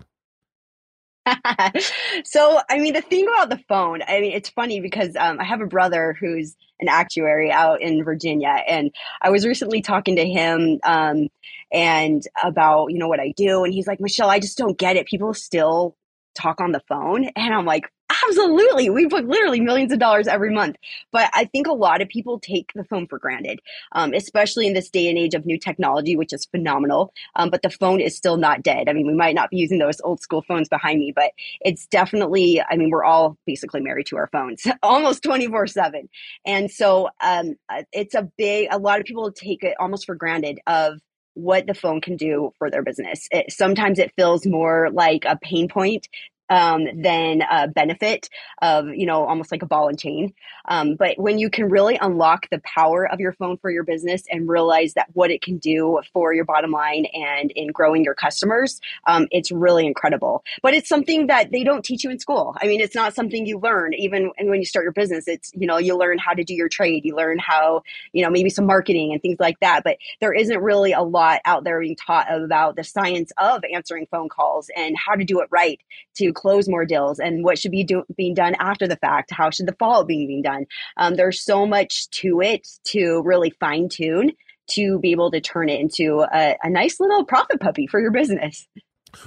so, 2.23 2.61
I 2.69 2.79
mean, 2.79 2.93
the 2.93 3.01
thing 3.01 3.27
about 3.27 3.49
the 3.49 3.63
phone, 3.67 4.01
I 4.07 4.21
mean, 4.21 4.31
it's 4.31 4.49
funny 4.49 4.79
because 4.79 5.15
um, 5.15 5.39
I 5.39 5.43
have 5.43 5.61
a 5.61 5.65
brother 5.65 6.15
who's 6.19 6.55
an 6.79 6.87
actuary 6.87 7.51
out 7.51 7.81
in 7.81 8.03
Virginia, 8.03 8.63
and 8.67 8.91
I 9.21 9.29
was 9.29 9.45
recently 9.45 9.81
talking 9.81 10.15
to 10.15 10.27
him 10.27 10.79
um, 10.83 11.27
and 11.71 12.23
about 12.43 12.87
you 12.87 12.97
know 12.97 13.07
what 13.07 13.19
I 13.19 13.33
do, 13.35 13.63
and 13.63 13.73
he's 13.73 13.87
like, 13.87 13.99
Michelle, 13.99 14.29
I 14.29 14.39
just 14.39 14.57
don't 14.57 14.77
get 14.77 14.95
it. 14.95 15.05
People 15.05 15.33
still 15.33 15.95
talk 16.35 16.61
on 16.61 16.71
the 16.71 16.81
phone, 16.87 17.25
and 17.35 17.53
I'm 17.53 17.65
like, 17.65 17.91
Absolutely. 18.09 18.89
We 18.89 19.05
book 19.05 19.25
literally 19.27 19.59
millions 19.59 19.91
of 19.91 19.99
dollars 19.99 20.27
every 20.27 20.53
month. 20.53 20.77
But 21.11 21.29
I 21.33 21.45
think 21.45 21.67
a 21.67 21.73
lot 21.73 22.01
of 22.01 22.07
people 22.07 22.39
take 22.39 22.71
the 22.73 22.85
phone 22.85 23.05
for 23.07 23.19
granted, 23.19 23.59
um, 23.91 24.13
especially 24.13 24.65
in 24.65 24.73
this 24.73 24.89
day 24.89 25.09
and 25.09 25.17
age 25.17 25.33
of 25.33 25.45
new 25.45 25.59
technology, 25.59 26.15
which 26.15 26.31
is 26.31 26.45
phenomenal. 26.45 27.13
Um, 27.35 27.49
but 27.49 27.63
the 27.63 27.69
phone 27.69 27.99
is 27.99 28.15
still 28.15 28.37
not 28.37 28.63
dead. 28.63 28.87
I 28.87 28.93
mean, 28.93 29.07
we 29.07 29.13
might 29.13 29.35
not 29.35 29.49
be 29.49 29.57
using 29.57 29.77
those 29.77 29.99
old 30.01 30.21
school 30.21 30.41
phones 30.47 30.69
behind 30.69 30.99
me, 30.99 31.11
but 31.13 31.31
it's 31.61 31.85
definitely, 31.87 32.61
I 32.61 32.77
mean, 32.77 32.91
we're 32.91 33.03
all 33.03 33.37
basically 33.45 33.81
married 33.81 34.05
to 34.07 34.17
our 34.17 34.29
phones 34.31 34.65
almost 34.83 35.23
24 35.23 35.67
7. 35.67 36.07
And 36.45 36.71
so 36.71 37.09
um, 37.21 37.55
uh, 37.69 37.83
it's 37.91 38.15
a 38.15 38.29
big, 38.37 38.69
a 38.71 38.77
lot 38.77 38.99
of 38.99 39.05
people 39.05 39.31
take 39.31 39.63
it 39.63 39.75
almost 39.79 40.05
for 40.05 40.15
granted 40.15 40.59
of 40.65 40.99
what 41.33 41.67
the 41.67 41.73
phone 41.73 42.01
can 42.01 42.15
do 42.15 42.51
for 42.57 42.71
their 42.71 42.81
business. 42.81 43.27
It, 43.31 43.51
sometimes 43.51 43.99
it 43.99 44.11
feels 44.15 44.45
more 44.45 44.89
like 44.91 45.23
a 45.25 45.37
pain 45.37 45.67
point 45.67 46.07
um, 46.49 46.85
than 47.01 47.41
a 47.41 47.67
benefit 47.67 48.29
of 48.61 48.87
you 48.89 49.05
know 49.05 49.25
almost 49.25 49.51
like 49.51 49.61
a 49.61 49.67
ball 49.67 49.87
and 49.87 49.99
chain. 49.99 50.33
Um, 50.67 50.95
but 50.95 51.17
when 51.17 51.39
you 51.39 51.49
can 51.49 51.69
really 51.69 51.97
unlock 51.99 52.49
the 52.49 52.59
power 52.59 53.07
of 53.07 53.19
your 53.19 53.33
phone 53.33 53.57
for 53.57 53.69
your 53.71 53.83
business 53.83 54.23
and 54.29 54.49
realize 54.49 54.93
that 54.95 55.07
what 55.13 55.31
it 55.31 55.41
can 55.41 55.57
do 55.57 55.99
for 56.13 56.33
your 56.33 56.45
bottom 56.45 56.71
line 56.71 57.05
and 57.13 57.51
in 57.51 57.67
growing 57.69 58.03
your 58.03 58.15
customers 58.15 58.81
um, 59.05 59.27
it's 59.31 59.51
really 59.51 59.85
incredible. 59.85 60.43
But 60.61 60.73
it's 60.73 60.89
something 60.89 61.27
that 61.27 61.51
they 61.51 61.63
don't 61.63 61.83
teach 61.83 62.03
you 62.03 62.09
in 62.09 62.19
school. 62.19 62.55
I 62.61 62.67
mean 62.67 62.81
it's 62.81 62.95
not 62.95 63.13
something 63.13 63.45
you 63.45 63.59
learn 63.59 63.93
even 63.93 64.31
when 64.39 64.59
you 64.59 64.65
start 64.65 64.83
your 64.83 64.93
business. 64.93 65.27
It's 65.27 65.51
you 65.53 65.67
know 65.67 65.77
you 65.77 65.97
learn 65.97 66.17
how 66.17 66.33
to 66.33 66.43
do 66.43 66.53
your 66.53 66.69
trade. 66.69 67.05
You 67.05 67.15
learn 67.15 67.39
how 67.39 67.83
you 68.13 68.23
know 68.23 68.29
maybe 68.29 68.49
some 68.49 68.65
marketing 68.65 69.13
and 69.13 69.21
things 69.21 69.37
like 69.39 69.59
that. 69.61 69.83
But 69.83 69.97
there 70.19 70.33
isn't 70.33 70.59
really 70.59 70.93
a 70.93 71.01
lot 71.01 71.41
out 71.45 71.63
there 71.63 71.79
being 71.79 71.95
taught 71.95 72.33
about 72.33 72.75
the 72.75 72.83
science 72.83 73.31
of 73.37 73.63
answering 73.73 74.07
phone 74.11 74.29
calls 74.29 74.69
and 74.75 74.95
how 74.97 75.15
to 75.15 75.23
do 75.23 75.41
it 75.41 75.47
right 75.51 75.79
to 76.15 76.33
close 76.37 76.67
more 76.67 76.85
deals 76.85 77.19
and 77.19 77.43
what 77.43 77.59
should 77.59 77.71
be 77.71 77.83
do- 77.83 78.05
being 78.15 78.33
done 78.33 78.55
after 78.59 78.87
the 78.87 78.95
fact. 78.97 79.31
How 79.31 79.49
should 79.49 79.67
the 79.67 79.75
follow 79.79 80.01
up 80.01 80.07
being, 80.07 80.41
done? 80.41 80.65
Um, 80.97 81.15
there's 81.15 81.43
so 81.43 81.65
much 81.65 82.09
to 82.11 82.41
it 82.41 82.67
to 82.85 83.21
really 83.23 83.49
fine 83.59 83.89
tune 83.89 84.31
to 84.71 84.99
be 84.99 85.11
able 85.11 85.31
to 85.31 85.41
turn 85.41 85.69
it 85.69 85.79
into 85.79 86.25
a, 86.33 86.57
a 86.61 86.69
nice 86.69 86.99
little 86.99 87.25
profit 87.25 87.59
puppy 87.59 87.87
for 87.87 87.99
your 87.99 88.11
business. 88.11 88.67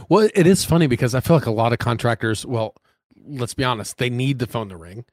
Well 0.09 0.29
it 0.35 0.47
is 0.47 0.65
funny 0.65 0.87
because 0.87 1.15
i 1.15 1.21
feel 1.21 1.37
like 1.37 1.47
a 1.47 1.51
lot 1.51 1.73
of 1.73 1.79
contractors 1.79 2.45
well 2.45 2.75
let's 3.25 3.55
be 3.55 3.65
honest 3.65 3.97
they 3.97 4.11
need 4.11 4.39
the 4.39 4.47
phone 4.47 4.69
to 4.69 4.77
ring 4.77 5.07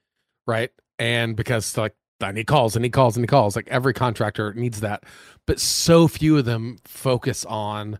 right? 0.47 0.71
And 0.97 1.35
because 1.35 1.77
like 1.77 1.93
I 2.21 2.31
need 2.31 2.47
calls, 2.47 2.75
I 2.75 2.79
need 2.79 2.93
calls, 2.93 3.17
I 3.17 3.21
need 3.21 3.27
calls. 3.27 3.55
Like 3.55 3.67
every 3.67 3.93
contractor 3.93 4.53
needs 4.55 4.79
that, 4.79 5.03
but 5.45 5.59
so 5.59 6.07
few 6.07 6.37
of 6.37 6.45
them 6.45 6.77
focus 6.85 7.45
on 7.45 7.99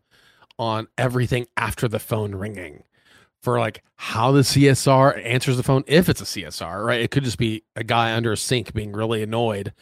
on 0.57 0.87
everything 0.97 1.45
after 1.55 1.87
the 1.87 1.99
phone 1.99 2.33
ringing 2.33 2.83
for 3.41 3.59
like 3.59 3.83
how 3.95 4.31
the 4.31 4.41
CSR 4.41 5.23
answers 5.25 5.57
the 5.57 5.63
phone 5.63 5.83
if 5.87 6.09
it's 6.09 6.21
a 6.21 6.25
CSR, 6.25 6.85
right? 6.85 7.01
It 7.01 7.11
could 7.11 7.23
just 7.23 7.37
be 7.37 7.63
a 7.75 7.83
guy 7.83 8.13
under 8.15 8.31
a 8.31 8.37
sink 8.37 8.73
being 8.73 8.93
really 8.93 9.23
annoyed. 9.23 9.73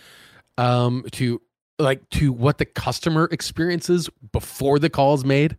Um, 0.58 1.04
to 1.14 1.42
like 1.80 2.10
to 2.12 2.32
what 2.32 2.58
the 2.58 2.66
customer 2.66 3.28
experiences 3.32 4.10
before 4.32 4.80
the 4.80 4.90
call 4.90 5.14
is 5.14 5.26
made. 5.26 5.58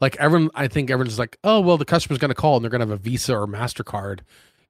Like 0.00 0.16
everyone, 0.16 0.50
I 0.54 0.68
think 0.68 0.90
everyone's 0.90 1.18
like, 1.18 1.38
oh 1.44 1.60
well, 1.60 1.78
the 1.78 1.84
customer's 1.84 2.18
going 2.18 2.30
to 2.30 2.34
call 2.34 2.56
and 2.56 2.64
they're 2.64 2.70
going 2.70 2.80
to 2.80 2.86
have 2.86 2.98
a 2.98 3.02
Visa 3.02 3.34
or 3.34 3.46
Mastercard 3.46 4.20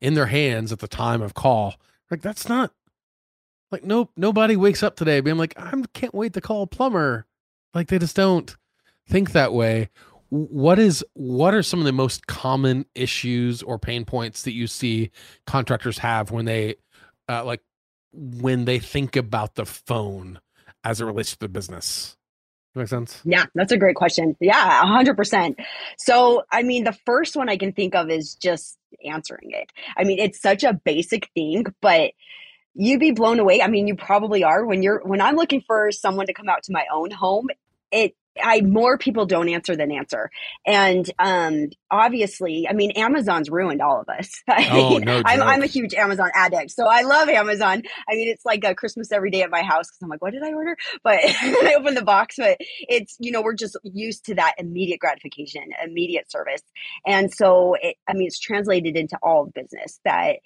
in 0.00 0.14
their 0.14 0.26
hands 0.26 0.70
at 0.70 0.78
the 0.78 0.88
time 0.88 1.22
of 1.22 1.34
call. 1.34 1.74
Like 2.10 2.22
that's 2.22 2.48
not 2.48 2.72
like 3.72 3.84
nope. 3.84 4.10
Nobody 4.16 4.56
wakes 4.56 4.82
up 4.82 4.96
today 4.96 5.20
being 5.20 5.38
like, 5.38 5.54
I 5.58 5.72
can't 5.92 6.14
wait 6.14 6.34
to 6.34 6.40
call 6.40 6.62
a 6.62 6.66
plumber. 6.66 7.26
Like 7.72 7.88
they 7.88 7.98
just 7.98 8.16
don't 8.16 8.54
think 9.08 9.32
that 9.32 9.52
way 9.52 9.90
what 10.34 10.80
is 10.80 11.04
what 11.14 11.54
are 11.54 11.62
some 11.62 11.78
of 11.78 11.86
the 11.86 11.92
most 11.92 12.26
common 12.26 12.86
issues 12.96 13.62
or 13.62 13.78
pain 13.78 14.04
points 14.04 14.42
that 14.42 14.52
you 14.52 14.66
see 14.66 15.12
contractors 15.46 15.98
have 15.98 16.32
when 16.32 16.44
they 16.44 16.74
uh, 17.28 17.44
like 17.44 17.62
when 18.12 18.64
they 18.64 18.80
think 18.80 19.14
about 19.14 19.54
the 19.54 19.64
phone 19.64 20.40
as 20.82 21.00
it 21.00 21.04
relates 21.04 21.30
to 21.32 21.38
the 21.38 21.48
business? 21.48 22.16
Make 22.74 22.88
sense? 22.88 23.20
Yeah, 23.24 23.44
that's 23.54 23.70
a 23.70 23.76
great 23.76 23.94
question. 23.94 24.36
Yeah, 24.40 24.82
100%. 24.82 25.64
So, 25.96 26.42
I 26.50 26.64
mean, 26.64 26.82
the 26.82 26.96
first 27.06 27.36
one 27.36 27.48
I 27.48 27.56
can 27.56 27.72
think 27.72 27.94
of 27.94 28.10
is 28.10 28.34
just 28.34 28.76
answering 29.04 29.52
it. 29.52 29.70
I 29.96 30.02
mean, 30.02 30.18
it's 30.18 30.42
such 30.42 30.64
a 30.64 30.72
basic 30.72 31.30
thing, 31.36 31.66
but 31.80 32.10
you'd 32.74 32.98
be 32.98 33.12
blown 33.12 33.38
away. 33.38 33.62
I 33.62 33.68
mean, 33.68 33.86
you 33.86 33.94
probably 33.94 34.42
are 34.42 34.66
when 34.66 34.82
you're 34.82 35.00
when 35.04 35.20
I'm 35.20 35.36
looking 35.36 35.62
for 35.64 35.92
someone 35.92 36.26
to 36.26 36.34
come 36.34 36.48
out 36.48 36.64
to 36.64 36.72
my 36.72 36.86
own 36.92 37.12
home, 37.12 37.46
it 37.92 38.16
I 38.42 38.60
more 38.60 38.98
people 38.98 39.26
don't 39.26 39.48
answer 39.48 39.76
than 39.76 39.90
answer. 39.90 40.30
And 40.66 41.10
um 41.18 41.68
obviously, 41.90 42.66
I 42.68 42.72
mean 42.72 42.92
Amazon's 42.92 43.50
ruined 43.50 43.80
all 43.80 44.00
of 44.00 44.08
us. 44.08 44.30
Oh, 44.74 44.98
no 44.98 45.22
I'm 45.24 45.42
I'm 45.42 45.62
a 45.62 45.66
huge 45.66 45.94
Amazon 45.94 46.30
addict. 46.34 46.70
So 46.72 46.86
I 46.86 47.02
love 47.02 47.28
Amazon. 47.28 47.82
I 48.08 48.14
mean 48.14 48.28
it's 48.28 48.44
like 48.44 48.64
a 48.64 48.74
Christmas 48.74 49.12
every 49.12 49.30
day 49.30 49.42
at 49.42 49.50
my 49.50 49.62
house 49.62 49.90
cuz 49.90 49.98
I'm 50.02 50.08
like 50.08 50.22
what 50.22 50.32
did 50.32 50.42
I 50.42 50.52
order? 50.52 50.76
But 51.02 51.20
I 51.24 51.74
open 51.78 51.94
the 51.94 52.02
box 52.04 52.36
but 52.38 52.58
it's 52.88 53.16
you 53.18 53.30
know 53.30 53.42
we're 53.42 53.54
just 53.54 53.76
used 53.84 54.24
to 54.26 54.34
that 54.36 54.54
immediate 54.58 55.00
gratification, 55.00 55.62
immediate 55.84 56.30
service. 56.30 56.62
And 57.06 57.32
so 57.32 57.76
it, 57.80 57.96
I 58.08 58.14
mean 58.14 58.26
it's 58.26 58.38
translated 58.38 58.96
into 58.96 59.18
all 59.22 59.46
business 59.54 60.00
that 60.04 60.36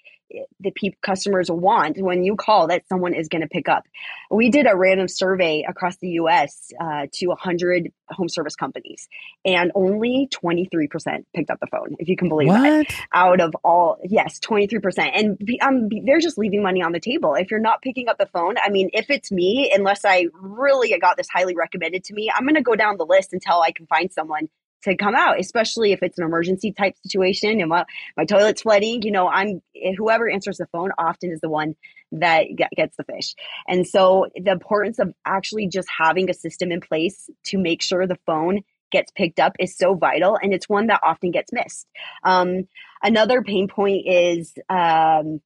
the 0.61 0.71
people 0.71 0.99
customers 1.03 1.51
want 1.51 1.99
when 1.99 2.23
you 2.25 2.37
call 2.37 2.69
that 2.69 2.87
someone 2.89 3.15
is 3.15 3.29
going 3.29 3.43
to 3.43 3.49
pick 3.49 3.69
up. 3.69 3.85
We 4.31 4.51
did 4.51 4.67
a 4.67 4.77
random 4.77 5.09
survey 5.09 5.65
across 5.69 5.97
the 5.97 6.09
U.S. 6.11 6.71
Uh, 6.81 7.07
to 7.15 7.29
100 7.29 7.93
home 8.11 8.29
service 8.29 8.55
companies, 8.55 9.09
and 9.45 9.73
only 9.75 10.29
23% 10.33 10.89
picked 11.35 11.51
up 11.51 11.61
the 11.61 11.67
phone. 11.67 11.97
If 11.99 12.09
you 12.09 12.17
can 12.17 12.29
believe 12.29 12.49
what? 12.49 12.63
that, 12.63 12.87
out 13.13 13.41
of 13.41 13.55
all, 13.65 13.99
yes, 14.05 14.39
23%, 14.41 15.11
and 15.15 15.51
um, 15.63 15.89
they're 16.05 16.21
just 16.21 16.39
leaving 16.39 16.63
money 16.63 16.83
on 16.83 16.93
the 16.93 17.01
table. 17.01 17.35
If 17.35 17.51
you're 17.51 17.61
not 17.61 17.83
picking 17.83 18.09
up 18.09 18.19
the 18.19 18.27
phone, 18.27 18.57
I 18.63 18.71
mean, 18.71 18.91
if 18.93 19.11
it's 19.11 19.31
me, 19.31 19.73
unless 19.75 20.05
I 20.05 20.27
really 20.33 20.97
got 20.99 21.17
this 21.17 21.29
highly 21.33 21.55
recommended 21.55 22.05
to 22.05 22.15
me, 22.15 22.31
I'm 22.35 22.45
going 22.45 22.55
to 22.55 22.63
go 22.63 22.75
down 22.75 22.97
the 22.97 23.07
list 23.07 23.33
until 23.33 23.61
I 23.61 23.73
can 23.73 23.87
find 23.87 24.13
someone 24.13 24.49
to 24.85 24.97
come 24.97 25.15
out, 25.15 25.41
especially 25.41 25.93
if 25.93 26.03
it's 26.03 26.19
an 26.19 26.25
emergency 26.25 26.73
type 26.73 26.95
situation 27.03 27.61
and 27.61 27.69
my, 27.69 27.85
my 28.17 28.25
toilet's 28.25 28.63
flooding. 28.63 29.03
You 29.03 29.13
know, 29.13 29.29
I'm 29.29 29.63
whoever 29.97 30.29
answers 30.29 30.59
the 30.59 30.67
phone 30.67 30.91
often 30.99 31.33
is 31.33 31.41
the 31.41 31.49
one 31.49 31.77
that 32.13 32.45
get, 32.57 32.71
gets 32.77 32.97
the 32.97 33.05
fish. 33.05 33.35
And 33.67 33.87
so 33.87 34.27
the 34.35 34.53
importance 34.53 34.99
of 34.99 35.13
actually 35.25 35.69
just 35.69 35.89
having 35.97 36.31
a 36.31 36.35
system 36.35 36.73
in 36.73 36.81
place 36.81 37.29
to 37.47 37.59
make 37.59 37.83
sure 37.83 38.07
the 38.07 38.19
phone 38.27 38.61
gets 38.91 39.13
picked 39.13 39.39
up 39.39 39.55
is 39.59 39.77
so 39.77 39.95
vital 39.95 40.39
and 40.41 40.55
it's 40.55 40.69
one 40.69 40.87
that 40.87 41.01
often 41.03 41.31
gets 41.31 41.53
missed. 41.53 41.87
Um, 42.25 42.69
another 43.03 43.43
pain 43.43 43.69
point 43.69 44.07
is 44.07 44.55
um, 44.71 45.41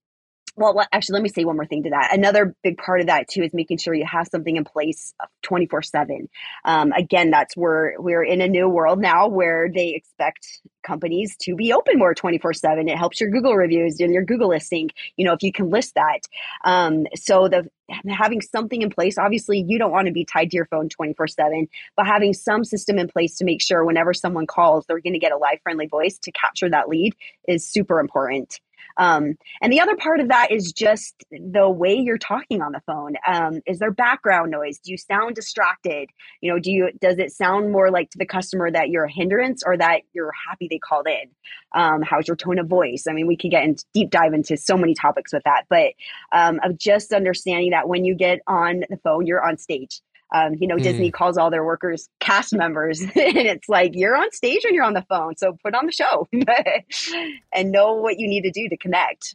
well 0.57 0.85
actually 0.93 1.15
let 1.15 1.23
me 1.23 1.29
say 1.29 1.45
one 1.45 1.57
more 1.57 1.67
thing 1.67 1.83
to 1.85 1.91
that. 1.91 2.11
Another 2.13 2.55
big 2.63 2.77
part 2.79 3.01
of 3.01 3.07
that 3.07 3.29
too 3.29 3.43
is 3.43 3.55
making 3.55 3.79
sure 3.79 3.95
you 3.95 4.07
have 4.07 4.29
something 4.29 4.57
in 4.57 4.65
place 4.65 5.15
24 5.43 5.79
um, 5.79 5.83
7 5.83 6.29
um, 6.65 6.93
again 6.93 7.31
that's 7.31 7.57
where 7.57 7.95
we're 7.99 8.23
in 8.23 8.41
a 8.41 8.49
new 8.49 8.69
world 8.69 9.01
now 9.01 9.29
where 9.29 9.69
they 9.73 9.89
expect 9.95 10.61
companies 10.83 11.37
to 11.41 11.55
be 11.55 11.73
open 11.73 11.99
more 11.99 12.15
24 12.15 12.53
7 12.53 12.89
it 12.89 12.99
helps 12.99 13.21
your 13.21 13.31
google 13.31 13.55
reviews 13.55 13.99
and 14.01 14.13
your 14.13 14.25
google 14.25 14.49
listing 14.49 14.91
you 15.17 15.25
know 15.25 15.33
if 15.33 15.43
you 15.43 15.53
can 15.53 15.71
list 15.71 15.95
that. 15.95 16.21
Um, 16.65 17.07
so 17.15 17.49
the 17.49 17.69
having 18.09 18.41
something 18.41 18.83
in 18.83 18.91
place 18.91 19.19
obviously 19.19 19.65
you 19.67 19.79
don't 19.79 19.91
want 19.91 20.07
to 20.07 20.13
be 20.13 20.25
tied 20.25 20.51
to 20.51 20.57
your 20.57 20.67
phone 20.67 20.89
24 20.89 21.29
7 21.29 21.69
but 21.97 22.07
having 22.07 22.33
some 22.33 22.65
system 22.65 22.99
in 22.99 23.09
place 23.09 23.37
to 23.37 23.45
make 23.45 23.61
sure 23.61 23.85
whenever 23.85 24.15
someone 24.15 24.47
calls 24.47 24.85
they're 24.87 25.01
going 25.01 25.13
to 25.13 25.19
get 25.19 25.33
a 25.33 25.37
live 25.37 25.59
friendly 25.63 25.87
voice 25.87 26.19
to 26.19 26.33
capture 26.33 26.71
that 26.71 26.89
lead 26.89 27.15
is 27.47 27.69
super 27.69 28.01
important 28.01 28.61
um, 28.97 29.37
and 29.61 29.73
the 29.73 29.81
other 29.81 29.97
part 29.97 30.21
of 30.21 30.29
that 30.29 30.51
is 30.51 30.73
just 30.73 31.25
the 31.31 31.69
way 31.69 31.95
you're 31.95 32.19
talking 32.19 32.63
on 32.63 32.73
the 32.73 32.83
phone. 32.87 33.15
Um, 33.27 33.61
is 33.67 33.79
there 33.79 33.91
background 33.91 34.51
noise? 34.51 34.79
Do 34.79 34.91
you 34.91 34.99
sound 34.99 35.35
distracted? 35.35 36.09
You 36.41 36.53
know, 36.53 36.59
do 36.59 36.71
you 36.71 36.91
does 37.01 37.19
it 37.19 37.33
sound 37.33 37.73
more 37.73 37.91
like 37.91 38.11
to 38.11 38.19
the 38.19 38.27
customer 38.27 38.71
that 38.71 38.91
you're 38.91 39.05
a 39.05 39.13
hindrance 39.13 39.63
or 39.65 39.77
that 39.77 40.03
you're 40.13 40.33
happy 40.49 40.69
they 40.69 40.79
called 40.79 41.07
in? 41.07 41.31
Um, 41.73 42.03
how's 42.03 42.29
your 42.29 42.37
tone 42.37 42.59
of 42.59 42.67
voice? 42.67 43.05
I 43.09 43.13
mean, 43.13 43.27
we 43.27 43.37
could 43.37 43.51
get 43.51 43.65
into 43.65 43.85
deep 43.93 44.11
dive 44.11 44.35
into 44.35 44.57
so 44.57 44.77
many 44.77 44.95
topics 44.95 45.33
with 45.33 45.45
that, 45.45 45.65
but 45.69 45.93
um, 46.33 46.61
of 46.63 46.79
just 46.79 47.13
understanding 47.13 47.71
that 47.71 47.89
when 47.89 48.05
you 48.05 48.15
get 48.15 48.41
on 48.47 48.85
the 48.91 48.99
phone, 48.99 49.27
you're 49.27 49.47
on 49.47 49.59
stage. 49.59 50.01
Um, 50.35 50.55
you 50.59 50.67
know, 50.67 50.77
mm. 50.77 50.83
Disney 50.83 51.11
calls 51.11 51.37
all 51.37 51.51
their 51.51 51.65
workers 51.65 52.09
cast 52.21 52.55
members, 52.55 53.01
and 53.03 53.13
it's 53.15 53.69
like 53.69 53.93
you're 53.95 54.17
on 54.17 54.31
stage 54.33 54.63
when 54.65 54.75
you're 54.75 54.85
on 54.85 54.95
the 54.95 55.05
phone, 55.09 55.37
so 55.37 55.57
put 55.63 55.75
on 55.75 55.87
the 55.87 55.93
show 55.93 56.27
and 57.53 57.71
know 57.71 57.95
what 57.95 58.19
you 58.19 58.27
need 58.27 58.43
to 58.43 58.51
do 58.51 58.69
to 58.69 58.77
connect. 58.77 59.35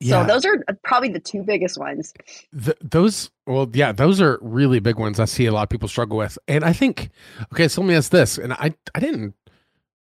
Yeah. 0.00 0.22
So 0.22 0.26
those 0.26 0.44
are 0.44 0.62
probably 0.84 1.08
the 1.08 1.20
two 1.20 1.42
biggest 1.42 1.78
ones. 1.78 2.12
The, 2.52 2.76
those, 2.82 3.30
well, 3.46 3.68
yeah, 3.72 3.92
those 3.92 4.20
are 4.20 4.38
really 4.42 4.78
big 4.78 4.98
ones. 4.98 5.18
I 5.18 5.24
see 5.24 5.46
a 5.46 5.52
lot 5.52 5.62
of 5.62 5.68
people 5.70 5.88
struggle 5.88 6.18
with, 6.18 6.38
and 6.48 6.64
I 6.64 6.72
think, 6.72 7.10
okay, 7.52 7.68
so 7.68 7.80
let 7.80 7.88
me 7.88 7.94
ask 7.94 8.10
this, 8.10 8.36
and 8.36 8.52
I, 8.52 8.74
I 8.94 9.00
didn't 9.00 9.34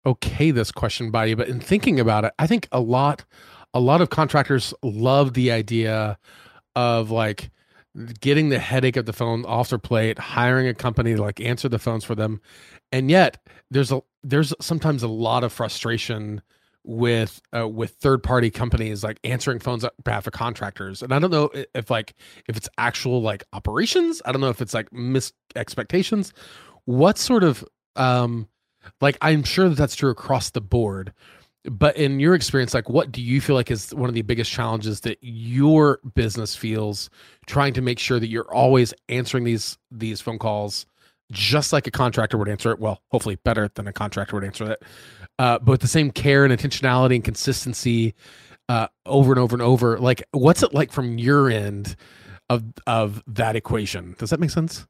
okay 0.06 0.52
this 0.52 0.72
question 0.72 1.12
by 1.12 1.26
you, 1.26 1.36
but 1.36 1.48
in 1.48 1.60
thinking 1.60 2.00
about 2.00 2.26
it, 2.26 2.34
I 2.40 2.48
think 2.48 2.68
a 2.72 2.80
lot, 2.80 3.26
a 3.74 3.80
lot 3.80 4.02
of 4.02 4.10
contractors 4.10 4.74
love 4.82 5.34
the 5.34 5.52
idea 5.52 6.18
of 6.76 7.12
like 7.12 7.52
getting 8.20 8.50
the 8.50 8.60
headache 8.60 8.98
of 8.98 9.06
the 9.06 9.14
phone 9.14 9.46
off 9.46 9.70
their 9.70 9.80
plate, 9.80 10.18
hiring 10.18 10.68
a 10.68 10.74
company 10.74 11.16
to 11.16 11.22
like 11.22 11.40
answer 11.40 11.70
the 11.70 11.80
phones 11.80 12.04
for 12.04 12.16
them. 12.16 12.42
And 12.92 13.10
yet 13.10 13.38
there's 13.72 13.92
a 13.92 14.02
there's 14.24 14.54
sometimes 14.62 15.04
a 15.04 15.08
lot 15.08 15.44
of 15.44 15.52
frustration 15.54 16.42
with 16.84 17.42
uh, 17.56 17.68
with 17.68 17.92
third 17.96 18.24
party 18.24 18.50
companies 18.50 19.04
like 19.04 19.20
answering 19.24 19.60
phones 19.60 19.84
on 19.84 19.92
behalf 20.04 20.28
of 20.28 20.34
contractors. 20.34 21.02
And 21.02 21.14
i 21.14 21.20
don't 21.20 21.32
know 21.32 21.50
if 21.74 21.90
like 21.90 22.14
if 22.48 22.58
it's 22.58 22.70
actual 22.78 23.22
like 23.22 23.44
operations. 23.54 24.22
I 24.26 24.32
don't 24.32 24.42
know 24.42 24.50
if 24.50 24.62
it's 24.62 24.74
like 24.74 24.92
mis 24.92 25.32
expectations. 25.56 26.34
What 26.86 27.18
sort 27.18 27.44
of 27.44 27.64
um 27.96 28.48
like 29.02 29.18
i'm 29.22 29.44
sure 29.44 29.70
that 29.70 29.76
that's 29.76 29.96
true 29.96 30.10
across 30.10 30.50
the 30.50 30.62
board 30.62 31.14
but 31.66 31.96
in 31.96 32.20
your 32.20 32.36
experience 32.36 32.74
like 32.74 32.90
what 32.90 33.12
do 33.12 33.22
you 33.22 33.40
feel 33.40 33.56
like 33.56 33.72
is 33.72 33.94
one 33.94 34.10
of 34.10 34.16
the 34.16 34.22
biggest 34.22 34.52
challenges 34.52 35.02
that 35.02 35.18
your 35.22 36.00
business 36.14 36.56
feels 36.56 37.10
trying 37.46 37.74
to 37.74 37.82
make 37.82 38.00
sure 38.00 38.20
that 38.20 38.28
you're 38.28 38.52
always 38.54 38.94
answering 39.10 39.44
these 39.44 39.78
these 39.92 40.20
phone 40.20 40.40
calls 40.40 40.86
just 41.32 41.72
like 41.74 41.88
a 41.88 41.92
contractor 41.92 42.38
would 42.38 42.50
answer 42.50 42.72
it? 42.72 42.80
Well 42.80 43.02
hopefully 43.12 43.36
better 43.44 43.70
than 43.76 43.88
a 43.88 43.94
contractor 43.94 44.36
would 44.36 44.44
answer 44.44 44.72
it. 44.72 44.84
Uh, 45.40 45.58
but 45.60 45.72
with 45.72 45.82
the 45.82 45.88
same 45.88 46.12
care 46.12 46.46
and 46.46 46.54
intentionality 46.54 47.16
and 47.16 47.24
consistency 47.24 48.14
uh, 48.70 48.88
over 49.06 49.32
and 49.32 49.40
over 49.40 49.56
and 49.56 49.62
over 49.62 49.98
like 50.00 50.24
what's 50.32 50.64
it 50.64 50.74
like 50.74 50.92
from 50.92 51.18
your 51.18 51.50
end 51.50 51.96
of 52.50 52.64
of 52.88 53.24
that 53.28 53.56
equation? 53.56 54.16
Does 54.20 54.30
that 54.32 54.40
make 54.40 54.50
sense? 54.50 54.86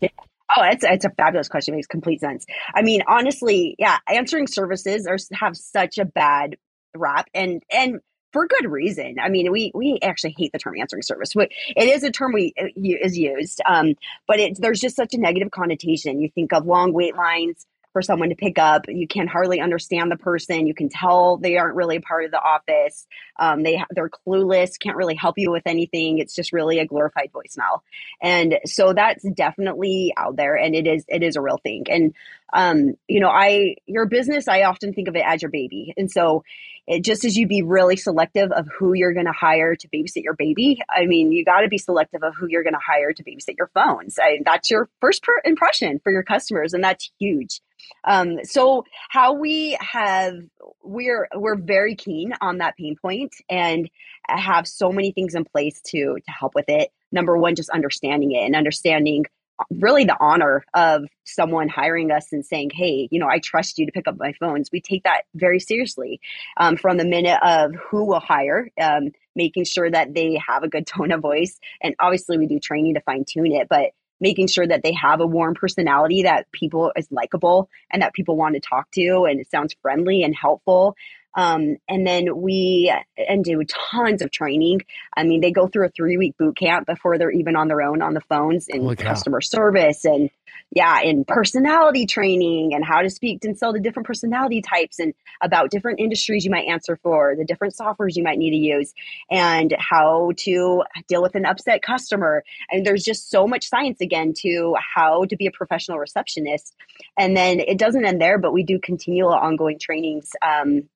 Yeah. 0.00 0.08
Oh, 0.56 0.62
it's 0.64 0.84
it's 0.84 1.04
a 1.04 1.10
fabulous 1.10 1.48
question. 1.48 1.74
It 1.74 1.78
makes 1.78 1.86
complete 1.86 2.20
sense. 2.20 2.46
I 2.74 2.82
mean, 2.82 3.02
honestly, 3.06 3.74
yeah, 3.78 3.98
answering 4.08 4.46
services 4.46 5.06
are 5.06 5.16
have 5.32 5.56
such 5.56 5.98
a 5.98 6.04
bad 6.04 6.56
rap, 6.96 7.28
and 7.34 7.62
and 7.72 8.00
for 8.32 8.46
good 8.46 8.70
reason. 8.70 9.16
I 9.20 9.28
mean, 9.28 9.50
we 9.52 9.72
we 9.74 9.98
actually 10.02 10.34
hate 10.38 10.52
the 10.52 10.58
term 10.58 10.74
answering 10.78 11.02
service. 11.02 11.32
It 11.36 11.88
is 11.88 12.02
a 12.02 12.10
term 12.10 12.32
we 12.32 12.52
uh, 12.60 12.66
is 12.76 13.16
used, 13.18 13.60
um, 13.66 13.94
but 14.26 14.40
it, 14.40 14.58
there's 14.60 14.80
just 14.80 14.96
such 14.96 15.14
a 15.14 15.18
negative 15.18 15.50
connotation. 15.50 16.20
You 16.20 16.30
think 16.34 16.52
of 16.52 16.66
long 16.66 16.92
wait 16.92 17.16
lines, 17.16 17.66
for 17.92 18.02
someone 18.02 18.30
to 18.30 18.34
pick 18.34 18.58
up. 18.58 18.86
You 18.88 19.06
can 19.06 19.26
hardly 19.26 19.60
understand 19.60 20.10
the 20.10 20.16
person. 20.16 20.66
You 20.66 20.74
can 20.74 20.88
tell 20.88 21.36
they 21.36 21.56
aren't 21.56 21.76
really 21.76 21.98
part 22.00 22.24
of 22.24 22.30
the 22.30 22.40
office. 22.40 23.06
Um, 23.38 23.62
they 23.62 23.82
they're 23.90 24.10
clueless, 24.10 24.78
can't 24.78 24.96
really 24.96 25.14
help 25.14 25.38
you 25.38 25.50
with 25.50 25.64
anything. 25.66 26.18
It's 26.18 26.34
just 26.34 26.52
really 26.52 26.78
a 26.78 26.86
glorified 26.86 27.30
voicemail, 27.32 27.80
and 28.20 28.58
so 28.64 28.92
that's 28.92 29.24
definitely 29.34 30.12
out 30.16 30.36
there, 30.36 30.56
and 30.56 30.74
it 30.74 30.86
is 30.86 31.04
it 31.08 31.22
is 31.22 31.36
a 31.36 31.40
real 31.40 31.58
thing. 31.58 31.84
And 31.88 32.14
um, 32.52 32.94
you 33.08 33.20
know, 33.20 33.30
I 33.30 33.76
your 33.86 34.06
business, 34.06 34.48
I 34.48 34.64
often 34.64 34.92
think 34.92 35.08
of 35.08 35.16
it 35.16 35.24
as 35.26 35.42
your 35.42 35.50
baby, 35.50 35.94
and 35.96 36.10
so 36.10 36.44
it, 36.86 37.04
just 37.04 37.24
as 37.24 37.36
you 37.36 37.46
be 37.46 37.62
really 37.62 37.96
selective 37.96 38.50
of 38.50 38.66
who 38.78 38.92
you're 38.92 39.12
going 39.12 39.26
to 39.26 39.32
hire 39.32 39.76
to 39.76 39.88
babysit 39.88 40.24
your 40.24 40.34
baby, 40.34 40.80
I 40.90 41.06
mean, 41.06 41.32
you 41.32 41.44
got 41.44 41.60
to 41.60 41.68
be 41.68 41.78
selective 41.78 42.22
of 42.22 42.34
who 42.34 42.46
you're 42.48 42.64
going 42.64 42.74
to 42.74 42.80
hire 42.84 43.12
to 43.12 43.24
babysit 43.24 43.56
your 43.56 43.70
phones. 43.72 44.18
I, 44.18 44.40
that's 44.44 44.70
your 44.70 44.88
first 45.00 45.22
per- 45.22 45.42
impression 45.44 46.00
for 46.02 46.12
your 46.12 46.24
customers, 46.24 46.74
and 46.74 46.82
that's 46.82 47.10
huge. 47.18 47.60
Um, 48.04 48.44
so 48.44 48.84
how 49.08 49.34
we 49.34 49.76
have 49.80 50.34
we're 50.82 51.28
we're 51.34 51.56
very 51.56 51.94
keen 51.94 52.34
on 52.40 52.58
that 52.58 52.76
pain 52.76 52.96
point 53.00 53.34
and 53.48 53.88
have 54.28 54.66
so 54.66 54.90
many 54.90 55.12
things 55.12 55.34
in 55.34 55.44
place 55.44 55.80
to 55.88 56.16
to 56.16 56.30
help 56.30 56.54
with 56.54 56.68
it. 56.68 56.90
Number 57.10 57.36
one, 57.36 57.54
just 57.54 57.70
understanding 57.70 58.32
it 58.32 58.44
and 58.44 58.56
understanding 58.56 59.24
really 59.70 60.04
the 60.04 60.16
honor 60.18 60.64
of 60.74 61.04
someone 61.24 61.68
hiring 61.68 62.10
us 62.10 62.32
and 62.32 62.44
saying, 62.44 62.70
"Hey, 62.74 63.08
you 63.10 63.18
know, 63.18 63.28
I 63.28 63.38
trust 63.38 63.78
you 63.78 63.86
to 63.86 63.92
pick 63.92 64.08
up 64.08 64.16
my 64.18 64.32
phones." 64.32 64.70
We 64.72 64.80
take 64.80 65.04
that 65.04 65.22
very 65.34 65.60
seriously 65.60 66.20
um, 66.56 66.76
from 66.76 66.96
the 66.96 67.04
minute 67.04 67.38
of 67.42 67.74
who 67.74 68.04
will 68.04 68.20
hire, 68.20 68.70
um, 68.80 69.12
making 69.36 69.64
sure 69.64 69.90
that 69.90 70.14
they 70.14 70.40
have 70.46 70.62
a 70.62 70.68
good 70.68 70.86
tone 70.86 71.12
of 71.12 71.20
voice, 71.20 71.58
and 71.80 71.94
obviously 71.98 72.38
we 72.38 72.46
do 72.46 72.58
training 72.58 72.94
to 72.94 73.00
fine 73.00 73.24
tune 73.24 73.52
it, 73.52 73.68
but 73.68 73.92
making 74.22 74.46
sure 74.46 74.66
that 74.66 74.82
they 74.82 74.92
have 74.92 75.20
a 75.20 75.26
warm 75.26 75.54
personality 75.54 76.22
that 76.22 76.50
people 76.52 76.92
is 76.96 77.08
likable 77.10 77.68
and 77.90 78.00
that 78.00 78.14
people 78.14 78.36
want 78.36 78.54
to 78.54 78.60
talk 78.60 78.90
to 78.92 79.24
and 79.24 79.40
it 79.40 79.50
sounds 79.50 79.74
friendly 79.82 80.22
and 80.22 80.34
helpful 80.34 80.96
Um, 81.34 81.76
and 81.88 82.06
then 82.06 82.36
we 82.36 82.92
and 83.16 83.44
do 83.44 83.62
tons 83.64 84.22
of 84.22 84.30
training. 84.30 84.82
I 85.16 85.24
mean, 85.24 85.40
they 85.40 85.50
go 85.50 85.66
through 85.66 85.86
a 85.86 85.90
three 85.90 86.16
week 86.16 86.36
boot 86.38 86.56
camp 86.56 86.86
before 86.86 87.18
they're 87.18 87.30
even 87.30 87.56
on 87.56 87.68
their 87.68 87.82
own 87.82 88.02
on 88.02 88.14
the 88.14 88.20
phones 88.20 88.68
in 88.68 88.94
customer 88.96 89.40
service 89.40 90.04
and 90.04 90.30
yeah, 90.74 91.00
in 91.02 91.24
personality 91.24 92.06
training 92.06 92.74
and 92.74 92.84
how 92.84 93.02
to 93.02 93.10
speak 93.10 93.44
and 93.44 93.58
sell 93.58 93.74
to 93.74 93.78
different 93.78 94.06
personality 94.06 94.62
types 94.62 94.98
and 94.98 95.12
about 95.42 95.70
different 95.70 96.00
industries 96.00 96.44
you 96.44 96.50
might 96.50 96.66
answer 96.66 96.98
for, 97.02 97.34
the 97.36 97.44
different 97.44 97.74
softwares 97.74 98.16
you 98.16 98.22
might 98.22 98.38
need 98.38 98.50
to 98.50 98.56
use, 98.56 98.94
and 99.30 99.74
how 99.78 100.32
to 100.38 100.82
deal 101.08 101.20
with 101.20 101.34
an 101.34 101.44
upset 101.44 101.82
customer. 101.82 102.42
And 102.70 102.86
there's 102.86 103.04
just 103.04 103.30
so 103.30 103.46
much 103.46 103.68
science 103.68 104.00
again 104.00 104.32
to 104.38 104.74
how 104.94 105.26
to 105.26 105.36
be 105.36 105.46
a 105.46 105.50
professional 105.50 105.98
receptionist. 105.98 106.74
And 107.18 107.36
then 107.36 107.60
it 107.60 107.76
doesn't 107.76 108.04
end 108.04 108.20
there, 108.20 108.38
but 108.38 108.54
we 108.54 108.62
do 108.62 108.78
continual 108.78 109.34
ongoing 109.34 109.78
trainings 109.78 110.30
um, 110.40 110.88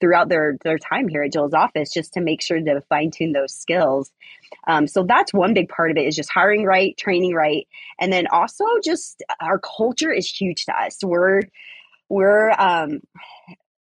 throughout 0.00 0.28
their 0.28 0.56
their 0.64 0.78
time 0.78 1.08
here 1.08 1.22
at 1.22 1.32
Jill's 1.32 1.54
office 1.54 1.92
just 1.92 2.14
to 2.14 2.20
make 2.20 2.42
sure 2.42 2.60
to 2.60 2.80
fine 2.88 3.10
tune 3.10 3.32
those 3.32 3.54
skills. 3.54 4.12
Um, 4.66 4.86
so 4.86 5.04
that's 5.04 5.32
one 5.32 5.54
big 5.54 5.68
part 5.68 5.90
of 5.90 5.96
it 5.96 6.06
is 6.06 6.16
just 6.16 6.30
hiring 6.30 6.64
right, 6.64 6.96
training 6.96 7.34
right, 7.34 7.66
and 8.00 8.12
then 8.12 8.26
also 8.30 8.64
just 8.84 9.22
our 9.40 9.58
culture 9.58 10.12
is 10.12 10.28
huge 10.28 10.64
to 10.66 10.72
us. 10.72 10.98
We're 11.02 11.42
we're 12.08 12.52
um, 12.52 13.00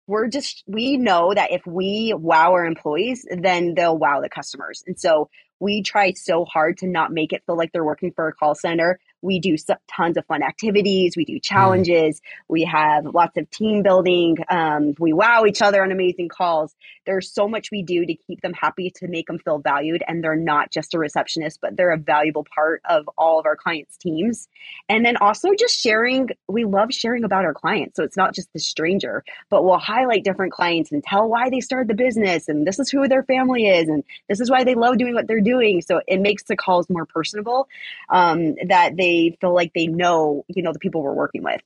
we're 0.07 0.27
just 0.27 0.63
we 0.67 0.97
know 0.97 1.33
that 1.33 1.51
if 1.51 1.65
we 1.65 2.13
wow 2.17 2.51
our 2.53 2.65
employees, 2.65 3.25
then 3.29 3.73
they'll 3.75 3.97
wow 3.97 4.21
the 4.21 4.29
customers, 4.29 4.83
and 4.87 4.99
so 4.99 5.29
we 5.59 5.81
try 5.81 6.11
so 6.13 6.45
hard 6.45 6.77
to 6.79 6.87
not 6.87 7.11
make 7.11 7.31
it 7.31 7.43
feel 7.45 7.57
like 7.57 7.71
they're 7.71 7.85
working 7.85 8.11
for 8.11 8.27
a 8.27 8.33
call 8.33 8.55
center 8.55 8.99
we 9.25 9.39
do 9.39 9.57
tons 9.87 10.17
of 10.17 10.25
fun 10.25 10.43
activities. 10.43 11.17
We 11.17 11.25
do 11.25 11.37
mm. 11.37 11.43
challenges. 11.43 12.19
Mm. 12.19 12.23
We 12.47 12.63
have 12.65 13.05
lots 13.05 13.37
of 13.37 13.49
team 13.49 13.81
building. 13.81 14.37
Um, 14.49 14.93
we 14.99 15.11
wow 15.11 15.45
each 15.45 15.61
other 15.61 15.83
on 15.83 15.91
amazing 15.91 16.29
calls. 16.29 16.75
There's 17.05 17.31
so 17.31 17.47
much 17.47 17.71
we 17.71 17.81
do 17.83 18.05
to 18.05 18.15
keep 18.15 18.41
them 18.41 18.53
happy, 18.53 18.91
to 18.97 19.07
make 19.07 19.27
them 19.27 19.39
feel 19.39 19.59
valued. 19.59 20.03
And 20.07 20.23
they're 20.23 20.35
not 20.35 20.71
just 20.71 20.93
a 20.93 20.99
receptionist, 20.99 21.59
but 21.61 21.75
they're 21.75 21.91
a 21.91 21.97
valuable 21.97 22.45
part 22.55 22.81
of 22.87 23.09
all 23.17 23.39
of 23.39 23.45
our 23.45 23.55
clients' 23.55 23.97
teams. 23.97 24.47
And 24.89 25.05
then 25.05 25.17
also 25.17 25.49
just 25.57 25.77
sharing, 25.79 26.29
we 26.47 26.65
love 26.65 26.91
sharing 26.91 27.23
about 27.23 27.45
our 27.45 27.53
clients. 27.53 27.95
So 27.95 28.03
it's 28.03 28.17
not 28.17 28.33
just 28.33 28.51
the 28.53 28.59
stranger, 28.59 29.23
but 29.49 29.63
we'll 29.63 29.77
highlight 29.77 30.23
different 30.23 30.53
clients 30.53 30.91
and 30.91 31.03
tell 31.03 31.27
why 31.27 31.49
they 31.49 31.59
started 31.59 31.87
the 31.87 31.95
business. 31.95 32.47
And 32.47 32.65
this 32.65 32.79
is 32.79 32.89
who 32.89 33.07
their 33.07 33.23
family 33.23 33.67
is. 33.67 33.87
And 33.87 34.03
this 34.29 34.39
is 34.39 34.49
why 34.49 34.63
they 34.63 34.75
love 34.75 34.97
doing 34.97 35.13
what 35.13 35.27
they're 35.27 35.41
doing. 35.41 35.81
So 35.81 36.01
it 36.07 36.21
makes 36.21 36.43
the 36.43 36.55
calls 36.55 36.89
more 36.89 37.05
personable 37.05 37.67
um, 38.09 38.55
that 38.67 38.95
they 38.95 39.14
they 39.15 39.37
feel 39.39 39.53
like 39.53 39.71
they 39.73 39.87
know, 39.87 40.45
you 40.47 40.63
know, 40.63 40.73
the 40.73 40.79
people 40.79 41.01
we're 41.01 41.13
working 41.13 41.43
with. 41.43 41.61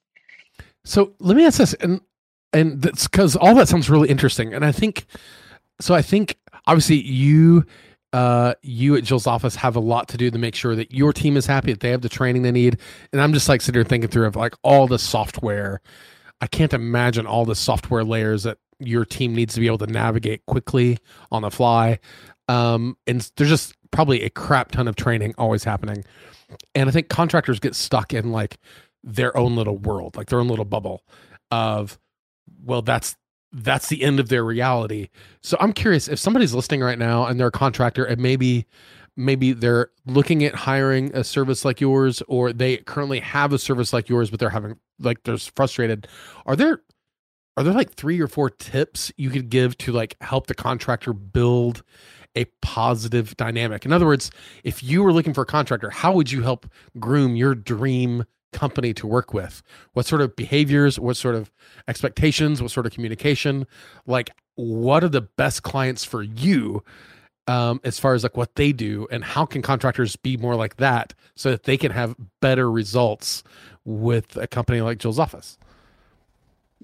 So 0.86 1.14
let 1.20 1.36
me 1.36 1.46
ask 1.46 1.58
this, 1.58 1.74
and 1.76 2.02
and 2.54 2.82
that's 2.82 3.08
because 3.08 3.36
all 3.36 3.56
that 3.56 3.68
sounds 3.68 3.90
really 3.90 4.10
interesting, 4.10 4.54
and 4.54 4.66
I 4.66 4.72
think 4.72 5.06
so. 5.80 5.94
I 5.94 6.02
think 6.02 6.38
obviously 6.66 6.98
you 6.98 7.66
uh, 8.14 8.54
you 8.62 8.96
at 8.96 9.04
Jill's 9.04 9.28
office 9.28 9.56
have 9.56 9.76
a 9.76 9.80
lot 9.80 10.08
to 10.10 10.18
do 10.18 10.32
to 10.32 10.38
make 10.38 10.56
sure 10.56 10.76
that 10.76 10.92
your 10.92 11.14
team 11.14 11.38
is 11.38 11.46
happy, 11.46 11.74
that 11.74 11.80
they 11.82 11.92
have 11.92 12.02
the 12.02 12.10
training 12.10 12.42
they 12.42 12.52
need. 12.52 12.80
And 13.12 13.22
I'm 13.22 13.34
just 13.34 13.48
like 13.48 13.62
sitting 13.62 13.78
here 13.78 13.88
thinking 13.88 14.10
through 14.10 14.26
of 14.26 14.36
like 14.36 14.56
all 14.64 14.88
the 14.88 15.00
software. 15.00 15.82
I 16.42 16.48
can't 16.48 16.74
imagine 16.74 17.28
all 17.28 17.46
the 17.46 17.56
software 17.56 18.04
layers 18.04 18.44
that 18.44 18.58
your 18.80 19.06
team 19.06 19.36
needs 19.36 19.54
to 19.56 19.60
be 19.60 19.68
able 19.68 19.78
to 19.80 19.88
navigate 19.88 20.46
quickly 20.46 20.98
on 21.32 21.42
the 21.44 21.52
fly. 21.52 22.00
Um, 22.48 22.98
and 23.06 23.30
there's 23.36 23.50
just 23.50 23.76
probably 23.92 24.24
a 24.24 24.30
crap 24.30 24.72
ton 24.72 24.88
of 24.88 24.96
training 24.96 25.36
always 25.38 25.64
happening. 25.64 26.04
And 26.76 26.90
I 26.90 26.92
think 26.92 27.10
contractors 27.10 27.60
get 27.60 27.76
stuck 27.76 28.14
in 28.14 28.32
like 28.32 28.58
their 29.04 29.36
own 29.38 29.56
little 29.56 29.78
world, 29.78 30.16
like 30.16 30.28
their 30.28 30.40
own 30.40 30.48
little 30.48 30.66
bubble 30.66 31.04
of, 31.52 32.00
well, 32.64 32.82
that's 32.82 33.16
that's 33.52 33.90
the 33.90 34.04
end 34.04 34.20
of 34.20 34.30
their 34.30 34.44
reality. 34.44 35.10
So 35.42 35.58
I'm 35.60 35.74
curious 35.74 36.08
if 36.08 36.20
somebody's 36.20 36.54
listening 36.54 36.82
right 36.82 37.00
now 37.00 37.26
and 37.26 37.40
they're 37.40 37.48
a 37.48 37.52
contractor 37.52 38.06
and 38.06 38.22
maybe 38.22 38.68
maybe 39.16 39.52
they're 39.54 39.90
looking 40.06 40.44
at 40.44 40.56
hiring 40.56 41.14
a 41.16 41.24
service 41.24 41.66
like 41.66 41.82
yours 41.82 42.22
or 42.28 42.54
they 42.54 42.78
currently 42.78 43.20
have 43.20 43.52
a 43.52 43.60
service 43.60 43.92
like 43.92 44.08
yours 44.08 44.30
but 44.30 44.40
they're 44.40 44.50
having 44.50 44.78
like 45.00 45.24
they're 45.24 45.38
frustrated. 45.38 46.08
Are 46.46 46.56
there 46.56 46.82
are 47.58 47.64
there 47.64 47.74
like 47.74 47.94
three 47.94 48.22
or 48.22 48.28
four 48.28 48.50
tips 48.50 49.12
you 49.18 49.30
could 49.30 49.50
give 49.50 49.78
to 49.80 49.92
like 49.92 50.16
help 50.22 50.48
the 50.48 50.56
contractor 50.56 51.12
build 51.14 51.84
a 52.36 52.46
positive 52.62 53.36
dynamic. 53.38 53.86
In 53.86 53.94
other 53.94 54.06
words, 54.06 54.32
if 54.64 54.84
you 54.84 55.04
were 55.04 55.14
looking 55.14 55.34
for 55.34 55.42
a 55.42 55.46
contractor, 55.46 55.90
how 55.90 56.14
would 56.14 56.32
you 56.32 56.42
help 56.44 56.68
groom 57.00 57.36
your 57.36 57.56
dream 57.56 58.26
company 58.54 58.94
to 58.96 59.08
work 59.08 59.34
with? 59.34 59.62
What 59.94 60.06
sort 60.06 60.22
of 60.22 60.36
behaviors, 60.36 61.00
what 61.00 61.18
sort 61.18 61.36
of 61.36 61.52
expectations, 61.88 62.62
what 62.62 62.72
sort 62.72 62.86
of 62.86 62.94
communication? 62.94 63.68
Like, 64.06 64.32
what 64.56 65.04
are 65.04 65.10
the 65.10 65.22
best 65.22 65.64
clients 65.64 66.04
for 66.04 66.24
you? 66.24 66.84
Um, 67.48 67.82
as 67.84 67.98
far 67.98 68.14
as 68.14 68.22
like 68.22 68.38
what 68.38 68.54
they 68.56 68.72
do 68.72 69.08
and 69.10 69.24
how 69.24 69.44
can 69.44 69.64
contractors 69.64 70.16
be 70.16 70.38
more 70.38 70.56
like 70.56 70.76
that 70.76 71.16
so 71.36 71.50
that 71.50 71.64
they 71.64 71.78
can 71.78 71.92
have 71.92 72.16
better 72.42 72.70
results 72.70 73.42
with 73.86 74.38
a 74.38 74.46
company 74.46 74.82
like 74.82 75.00
Jill's 75.00 75.18
office? 75.18 75.58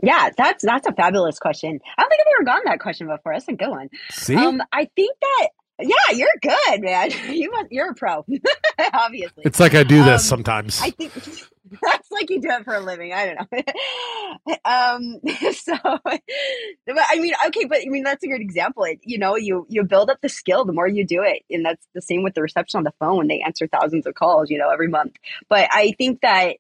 Yeah, 0.01 0.29
that's 0.35 0.63
that's 0.63 0.87
a 0.87 0.93
fabulous 0.93 1.39
question. 1.39 1.79
I 1.97 2.01
don't 2.01 2.09
think 2.09 2.21
I've 2.21 2.33
ever 2.37 2.45
gotten 2.45 2.63
that 2.65 2.79
question 2.79 3.07
before. 3.07 3.33
That's 3.33 3.47
a 3.47 3.53
good 3.53 3.69
one. 3.69 3.89
See, 4.11 4.35
um, 4.35 4.61
I 4.71 4.89
think 4.95 5.17
that 5.21 5.49
yeah, 5.79 6.15
you're 6.15 6.29
good, 6.41 6.81
man. 6.81 7.11
You 7.35 7.51
must, 7.51 7.71
you're 7.71 7.91
a 7.91 7.95
pro, 7.95 8.25
obviously. 8.93 9.43
It's 9.45 9.59
like 9.59 9.73
I 9.75 9.83
do 9.83 10.03
this 10.03 10.21
um, 10.23 10.37
sometimes. 10.37 10.81
I 10.81 10.91
think 10.91 11.13
that's 11.81 12.11
like 12.11 12.29
you 12.29 12.39
do 12.39 12.49
it 12.49 12.63
for 12.63 12.75
a 12.75 12.79
living. 12.79 13.11
I 13.13 13.25
don't 13.25 13.51
know. 13.51 14.55
um, 14.65 15.53
so, 15.53 15.75
but 16.03 16.21
I 16.87 17.19
mean, 17.19 17.33
okay, 17.47 17.65
but 17.65 17.79
I 17.79 17.89
mean 17.89 18.03
that's 18.03 18.23
a 18.23 18.27
good 18.27 18.41
example. 18.41 18.83
It, 18.83 18.99
you 19.03 19.17
know, 19.17 19.35
you 19.35 19.65
you 19.69 19.83
build 19.83 20.09
up 20.09 20.21
the 20.21 20.29
skill 20.29 20.63
the 20.65 20.73
more 20.73 20.87
you 20.87 21.05
do 21.05 21.23
it, 21.23 21.43
and 21.49 21.65
that's 21.65 21.85
the 21.93 22.01
same 22.01 22.23
with 22.23 22.35
the 22.35 22.41
reception 22.41 22.77
on 22.77 22.83
the 22.83 22.93
phone. 22.99 23.27
They 23.27 23.41
answer 23.41 23.67
thousands 23.67 24.05
of 24.05 24.13
calls, 24.13 24.49
you 24.49 24.57
know, 24.57 24.69
every 24.69 24.87
month. 24.87 25.15
But 25.49 25.67
I 25.71 25.93
think 25.97 26.21
that 26.21 26.57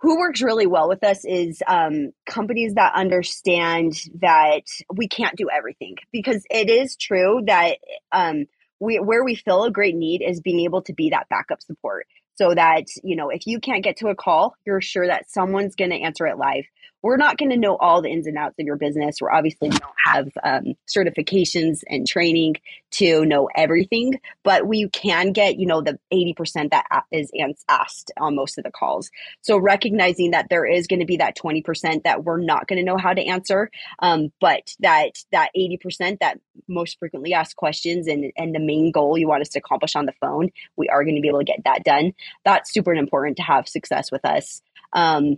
who 0.00 0.18
works 0.18 0.42
really 0.42 0.66
well 0.66 0.88
with 0.88 1.02
us 1.02 1.24
is 1.24 1.62
um, 1.66 2.10
companies 2.26 2.74
that 2.74 2.94
understand 2.94 3.94
that 4.20 4.64
we 4.94 5.08
can't 5.08 5.36
do 5.36 5.48
everything 5.50 5.96
because 6.12 6.44
it 6.50 6.68
is 6.68 6.96
true 6.96 7.42
that 7.46 7.78
um, 8.12 8.44
we, 8.80 8.98
where 8.98 9.24
we 9.24 9.34
feel 9.34 9.64
a 9.64 9.70
great 9.70 9.94
need 9.96 10.22
is 10.22 10.40
being 10.40 10.60
able 10.60 10.82
to 10.82 10.92
be 10.92 11.10
that 11.10 11.28
backup 11.28 11.62
support 11.62 12.06
so 12.36 12.54
that 12.54 12.84
you 13.02 13.16
know 13.16 13.30
if 13.30 13.46
you 13.46 13.60
can't 13.60 13.84
get 13.84 13.96
to 13.98 14.08
a 14.08 14.14
call 14.14 14.56
you're 14.66 14.80
sure 14.80 15.06
that 15.06 15.30
someone's 15.30 15.76
going 15.76 15.90
to 15.90 16.00
answer 16.00 16.26
it 16.26 16.36
live 16.36 16.64
we're 17.04 17.18
not 17.18 17.36
going 17.36 17.50
to 17.50 17.56
know 17.58 17.76
all 17.76 18.00
the 18.00 18.08
ins 18.08 18.26
and 18.26 18.38
outs 18.38 18.54
of 18.58 18.64
your 18.64 18.76
business. 18.76 19.18
We're 19.20 19.30
obviously 19.30 19.68
don't 19.68 19.82
have 20.06 20.28
um, 20.42 20.72
certifications 20.88 21.82
and 21.86 22.06
training 22.06 22.56
to 22.92 23.26
know 23.26 23.50
everything, 23.54 24.18
but 24.42 24.66
we 24.66 24.88
can 24.88 25.32
get, 25.32 25.58
you 25.58 25.66
know, 25.66 25.82
the 25.82 25.98
80% 26.10 26.70
that 26.70 27.04
is 27.12 27.30
asked 27.68 28.10
on 28.16 28.34
most 28.34 28.56
of 28.56 28.64
the 28.64 28.70
calls. 28.70 29.10
So 29.42 29.58
recognizing 29.58 30.30
that 30.30 30.46
there 30.48 30.64
is 30.64 30.86
going 30.86 31.00
to 31.00 31.04
be 31.04 31.18
that 31.18 31.36
20% 31.36 32.04
that 32.04 32.24
we're 32.24 32.40
not 32.40 32.68
going 32.68 32.78
to 32.78 32.84
know 32.84 32.96
how 32.96 33.12
to 33.12 33.22
answer, 33.22 33.70
um, 33.98 34.32
but 34.40 34.74
that 34.80 35.10
that 35.30 35.50
80% 35.54 36.20
that 36.20 36.40
most 36.68 36.98
frequently 36.98 37.34
asked 37.34 37.56
questions 37.56 38.06
and, 38.06 38.32
and 38.38 38.54
the 38.54 38.60
main 38.60 38.92
goal 38.92 39.18
you 39.18 39.28
want 39.28 39.42
us 39.42 39.50
to 39.50 39.58
accomplish 39.58 39.94
on 39.94 40.06
the 40.06 40.14
phone, 40.22 40.48
we 40.76 40.88
are 40.88 41.04
going 41.04 41.16
to 41.16 41.20
be 41.20 41.28
able 41.28 41.40
to 41.40 41.44
get 41.44 41.64
that 41.66 41.84
done. 41.84 42.14
That's 42.46 42.72
super 42.72 42.94
important 42.94 43.36
to 43.36 43.42
have 43.42 43.68
success 43.68 44.10
with 44.10 44.24
us. 44.24 44.62
Um, 44.94 45.36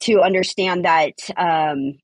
to 0.00 0.20
understand 0.20 0.84
that 0.84 1.14
um, 1.36 1.98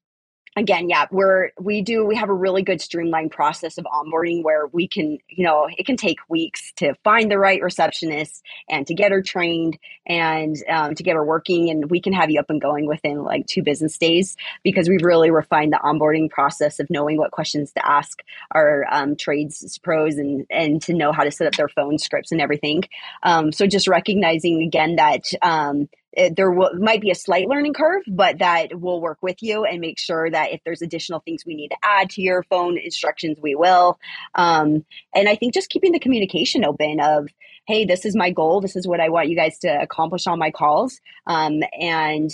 again 0.56 0.88
yeah 0.88 1.06
we're 1.10 1.50
we 1.60 1.80
do 1.80 2.04
we 2.04 2.14
have 2.14 2.28
a 2.28 2.34
really 2.34 2.62
good 2.62 2.80
streamlined 2.80 3.30
process 3.30 3.78
of 3.78 3.84
onboarding 3.86 4.42
where 4.42 4.66
we 4.68 4.86
can 4.86 5.18
you 5.28 5.44
know 5.44 5.68
it 5.78 5.86
can 5.86 5.96
take 5.96 6.18
weeks 6.28 6.72
to 6.76 6.94
find 7.04 7.30
the 7.30 7.38
right 7.38 7.62
receptionist 7.62 8.42
and 8.68 8.86
to 8.86 8.94
get 8.94 9.12
her 9.12 9.22
trained 9.22 9.78
and 10.06 10.56
um, 10.68 10.94
to 10.94 11.02
get 11.02 11.14
her 11.14 11.24
working 11.24 11.70
and 11.70 11.90
we 11.90 12.00
can 12.00 12.12
have 12.12 12.30
you 12.30 12.38
up 12.38 12.50
and 12.50 12.60
going 12.60 12.86
within 12.86 13.22
like 13.22 13.46
two 13.46 13.62
business 13.62 13.96
days 13.96 14.36
because 14.62 14.88
we've 14.88 15.04
really 15.04 15.30
refined 15.30 15.72
the 15.72 15.80
onboarding 15.82 16.28
process 16.28 16.78
of 16.78 16.90
knowing 16.90 17.16
what 17.16 17.30
questions 17.30 17.72
to 17.72 17.86
ask 17.86 18.22
our 18.54 18.84
um, 18.90 19.16
trades 19.16 19.78
pros 19.82 20.16
and 20.16 20.46
and 20.50 20.82
to 20.82 20.92
know 20.92 21.12
how 21.12 21.24
to 21.24 21.30
set 21.30 21.46
up 21.46 21.54
their 21.54 21.68
phone 21.68 21.98
scripts 21.98 22.30
and 22.30 22.40
everything. 22.40 22.82
Um, 23.22 23.52
so 23.52 23.66
just 23.66 23.88
recognizing 23.88 24.62
again 24.62 24.96
that 24.96 25.32
um, 25.40 25.88
it, 26.12 26.36
there 26.36 26.50
will, 26.50 26.70
might 26.78 27.00
be 27.00 27.10
a 27.10 27.14
slight 27.14 27.48
learning 27.48 27.74
curve, 27.74 28.02
but 28.06 28.38
that 28.38 28.78
we'll 28.78 29.00
work 29.00 29.18
with 29.22 29.42
you 29.42 29.64
and 29.64 29.80
make 29.80 29.98
sure 29.98 30.30
that 30.30 30.52
if 30.52 30.60
there's 30.64 30.82
additional 30.82 31.20
things 31.20 31.44
we 31.46 31.54
need 31.54 31.68
to 31.68 31.76
add 31.82 32.10
to 32.10 32.22
your 32.22 32.42
phone 32.44 32.78
instructions, 32.78 33.38
we 33.40 33.54
will. 33.54 33.98
Um, 34.34 34.84
and 35.14 35.28
I 35.28 35.36
think 35.36 35.54
just 35.54 35.70
keeping 35.70 35.92
the 35.92 35.98
communication 35.98 36.64
open 36.64 37.00
of, 37.00 37.28
hey, 37.66 37.84
this 37.84 38.04
is 38.04 38.14
my 38.16 38.30
goal. 38.30 38.60
This 38.60 38.76
is 38.76 38.86
what 38.86 39.00
I 39.00 39.08
want 39.08 39.28
you 39.28 39.36
guys 39.36 39.58
to 39.60 39.68
accomplish 39.68 40.26
on 40.26 40.38
my 40.38 40.50
calls. 40.50 41.00
Um, 41.26 41.62
and 41.78 42.30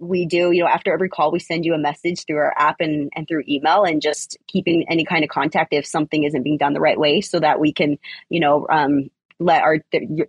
we 0.00 0.24
do, 0.26 0.52
you 0.52 0.62
know, 0.62 0.68
after 0.68 0.92
every 0.92 1.08
call, 1.08 1.30
we 1.30 1.38
send 1.38 1.64
you 1.64 1.74
a 1.74 1.78
message 1.78 2.24
through 2.26 2.38
our 2.38 2.54
app 2.56 2.80
and, 2.80 3.10
and 3.14 3.28
through 3.28 3.44
email 3.46 3.84
and 3.84 4.00
just 4.00 4.38
keeping 4.46 4.86
any 4.88 5.04
kind 5.04 5.22
of 5.22 5.30
contact 5.30 5.72
if 5.72 5.86
something 5.86 6.24
isn't 6.24 6.42
being 6.42 6.56
done 6.56 6.72
the 6.72 6.80
right 6.80 6.98
way 6.98 7.20
so 7.20 7.38
that 7.38 7.60
we 7.60 7.72
can, 7.72 7.98
you 8.30 8.40
know, 8.40 8.66
um, 8.70 9.10
let 9.38 9.62
our 9.62 9.78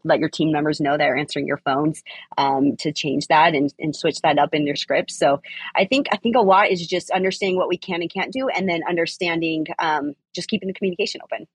let 0.03 0.19
your 0.19 0.29
team 0.29 0.51
members 0.51 0.81
know 0.81 0.97
they're 0.97 1.15
answering 1.15 1.47
your 1.47 1.57
phones 1.57 2.03
um, 2.37 2.75
to 2.77 2.91
change 2.91 3.27
that 3.27 3.55
and, 3.55 3.73
and 3.79 3.95
switch 3.95 4.21
that 4.21 4.37
up 4.37 4.53
in 4.53 4.67
your 4.67 4.75
scripts. 4.75 5.17
So 5.17 5.41
I 5.75 5.85
think 5.85 6.07
I 6.11 6.17
think 6.17 6.35
a 6.35 6.41
lot 6.41 6.69
is 6.69 6.85
just 6.85 7.09
understanding 7.11 7.57
what 7.57 7.69
we 7.69 7.77
can 7.77 8.01
and 8.01 8.11
can't 8.11 8.33
do, 8.33 8.49
and 8.49 8.67
then 8.67 8.81
understanding 8.87 9.67
um, 9.79 10.13
just 10.33 10.49
keeping 10.49 10.67
the 10.67 10.73
communication 10.73 11.21
open. 11.23 11.47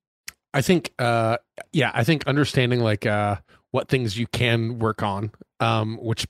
I 0.54 0.60
think, 0.60 0.92
uh, 0.98 1.38
yeah, 1.72 1.90
I 1.94 2.04
think 2.04 2.26
understanding 2.26 2.80
like 2.80 3.06
uh, 3.06 3.36
what 3.70 3.88
things 3.88 4.18
you 4.18 4.26
can 4.26 4.78
work 4.78 5.02
on, 5.02 5.32
um, 5.60 5.98
which 6.00 6.26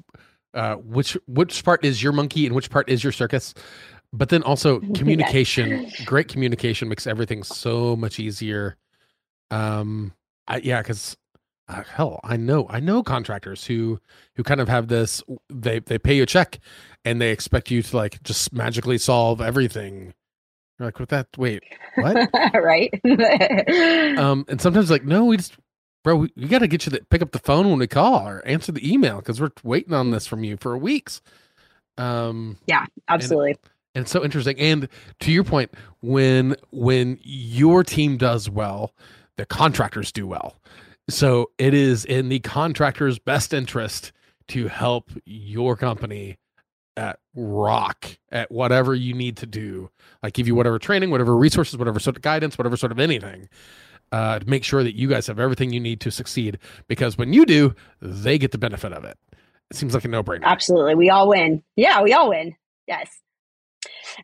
uh, 0.54 0.74
which 0.76 1.16
which 1.26 1.64
part 1.64 1.84
is 1.84 2.02
your 2.02 2.12
monkey 2.12 2.46
and 2.46 2.54
which 2.54 2.70
part 2.70 2.88
is 2.88 3.02
your 3.02 3.12
circus, 3.12 3.54
but 4.12 4.28
then 4.28 4.42
also 4.42 4.80
communication. 4.94 5.90
great 6.04 6.28
communication 6.28 6.88
makes 6.88 7.06
everything 7.06 7.42
so 7.42 7.96
much 7.96 8.18
easier. 8.20 8.76
Um, 9.50 10.12
I, 10.52 10.56
yeah, 10.58 10.82
because 10.82 11.16
uh, 11.66 11.82
hell, 11.82 12.20
I 12.22 12.36
know 12.36 12.66
I 12.68 12.78
know 12.78 13.02
contractors 13.02 13.64
who 13.64 14.00
who 14.36 14.42
kind 14.42 14.60
of 14.60 14.68
have 14.68 14.88
this. 14.88 15.22
They 15.48 15.78
they 15.78 15.98
pay 15.98 16.14
you 16.14 16.24
a 16.24 16.26
check, 16.26 16.58
and 17.06 17.20
they 17.20 17.30
expect 17.30 17.70
you 17.70 17.82
to 17.82 17.96
like 17.96 18.22
just 18.22 18.52
magically 18.52 18.98
solve 18.98 19.40
everything. 19.40 20.12
You're 20.78 20.88
like, 20.88 20.98
with 20.98 21.08
that, 21.08 21.28
wait, 21.38 21.62
what? 21.94 22.30
right? 22.54 22.92
um, 24.18 24.44
and 24.48 24.60
sometimes 24.60 24.90
like, 24.90 25.04
no, 25.04 25.26
we 25.26 25.36
just, 25.36 25.54
bro, 26.02 26.16
we, 26.16 26.32
we 26.36 26.48
got 26.48 26.58
to 26.60 26.66
get 26.66 26.86
you 26.86 26.92
to 26.92 27.04
pick 27.10 27.22
up 27.22 27.32
the 27.32 27.38
phone 27.38 27.68
when 27.68 27.78
we 27.78 27.86
call 27.86 28.26
or 28.26 28.46
answer 28.46 28.72
the 28.72 28.92
email 28.92 29.16
because 29.16 29.40
we're 29.40 29.52
waiting 29.62 29.94
on 29.94 30.10
this 30.10 30.26
from 30.26 30.44
you 30.44 30.56
for 30.56 30.76
weeks. 30.76 31.22
Um, 31.98 32.58
yeah, 32.66 32.86
absolutely. 33.08 33.50
And, 33.50 33.58
and 33.94 34.02
it's 34.02 34.10
so 34.10 34.24
interesting. 34.24 34.58
And 34.58 34.88
to 35.20 35.32
your 35.32 35.44
point, 35.44 35.70
when 36.00 36.56
when 36.70 37.18
your 37.22 37.84
team 37.84 38.16
does 38.16 38.50
well, 38.50 38.92
the 39.36 39.46
contractors 39.46 40.12
do 40.12 40.26
well. 40.26 40.56
So 41.08 41.50
it 41.58 41.74
is 41.74 42.04
in 42.04 42.28
the 42.28 42.40
contractor's 42.40 43.18
best 43.18 43.52
interest 43.52 44.12
to 44.48 44.68
help 44.68 45.10
your 45.24 45.76
company 45.76 46.38
at 46.96 47.18
rock 47.34 48.18
at 48.30 48.50
whatever 48.50 48.94
you 48.94 49.14
need 49.14 49.36
to 49.38 49.46
do. 49.46 49.90
Like 50.22 50.34
give 50.34 50.46
you 50.46 50.54
whatever 50.54 50.78
training 50.78 51.10
whatever 51.10 51.36
resources 51.36 51.76
whatever 51.76 51.98
sort 51.98 52.16
of 52.16 52.22
guidance 52.22 52.58
whatever 52.58 52.76
sort 52.76 52.92
of 52.92 52.98
anything 52.98 53.48
uh, 54.12 54.38
to 54.38 54.48
make 54.48 54.62
sure 54.62 54.84
that 54.84 54.94
you 54.94 55.08
guys 55.08 55.26
have 55.26 55.40
everything 55.40 55.72
you 55.72 55.80
need 55.80 56.00
to 56.00 56.10
succeed 56.10 56.58
because 56.88 57.16
when 57.16 57.32
you 57.32 57.46
do 57.46 57.74
they 58.00 58.38
get 58.38 58.50
the 58.52 58.58
benefit 58.58 58.92
of 58.92 59.04
it. 59.04 59.16
It 59.70 59.76
seems 59.78 59.94
like 59.94 60.04
a 60.04 60.08
no-brainer. 60.08 60.44
Absolutely. 60.44 60.94
We 60.94 61.08
all 61.08 61.28
win. 61.28 61.62
Yeah 61.76 62.02
we 62.02 62.12
all 62.12 62.28
win. 62.28 62.54
Yes 62.86 63.08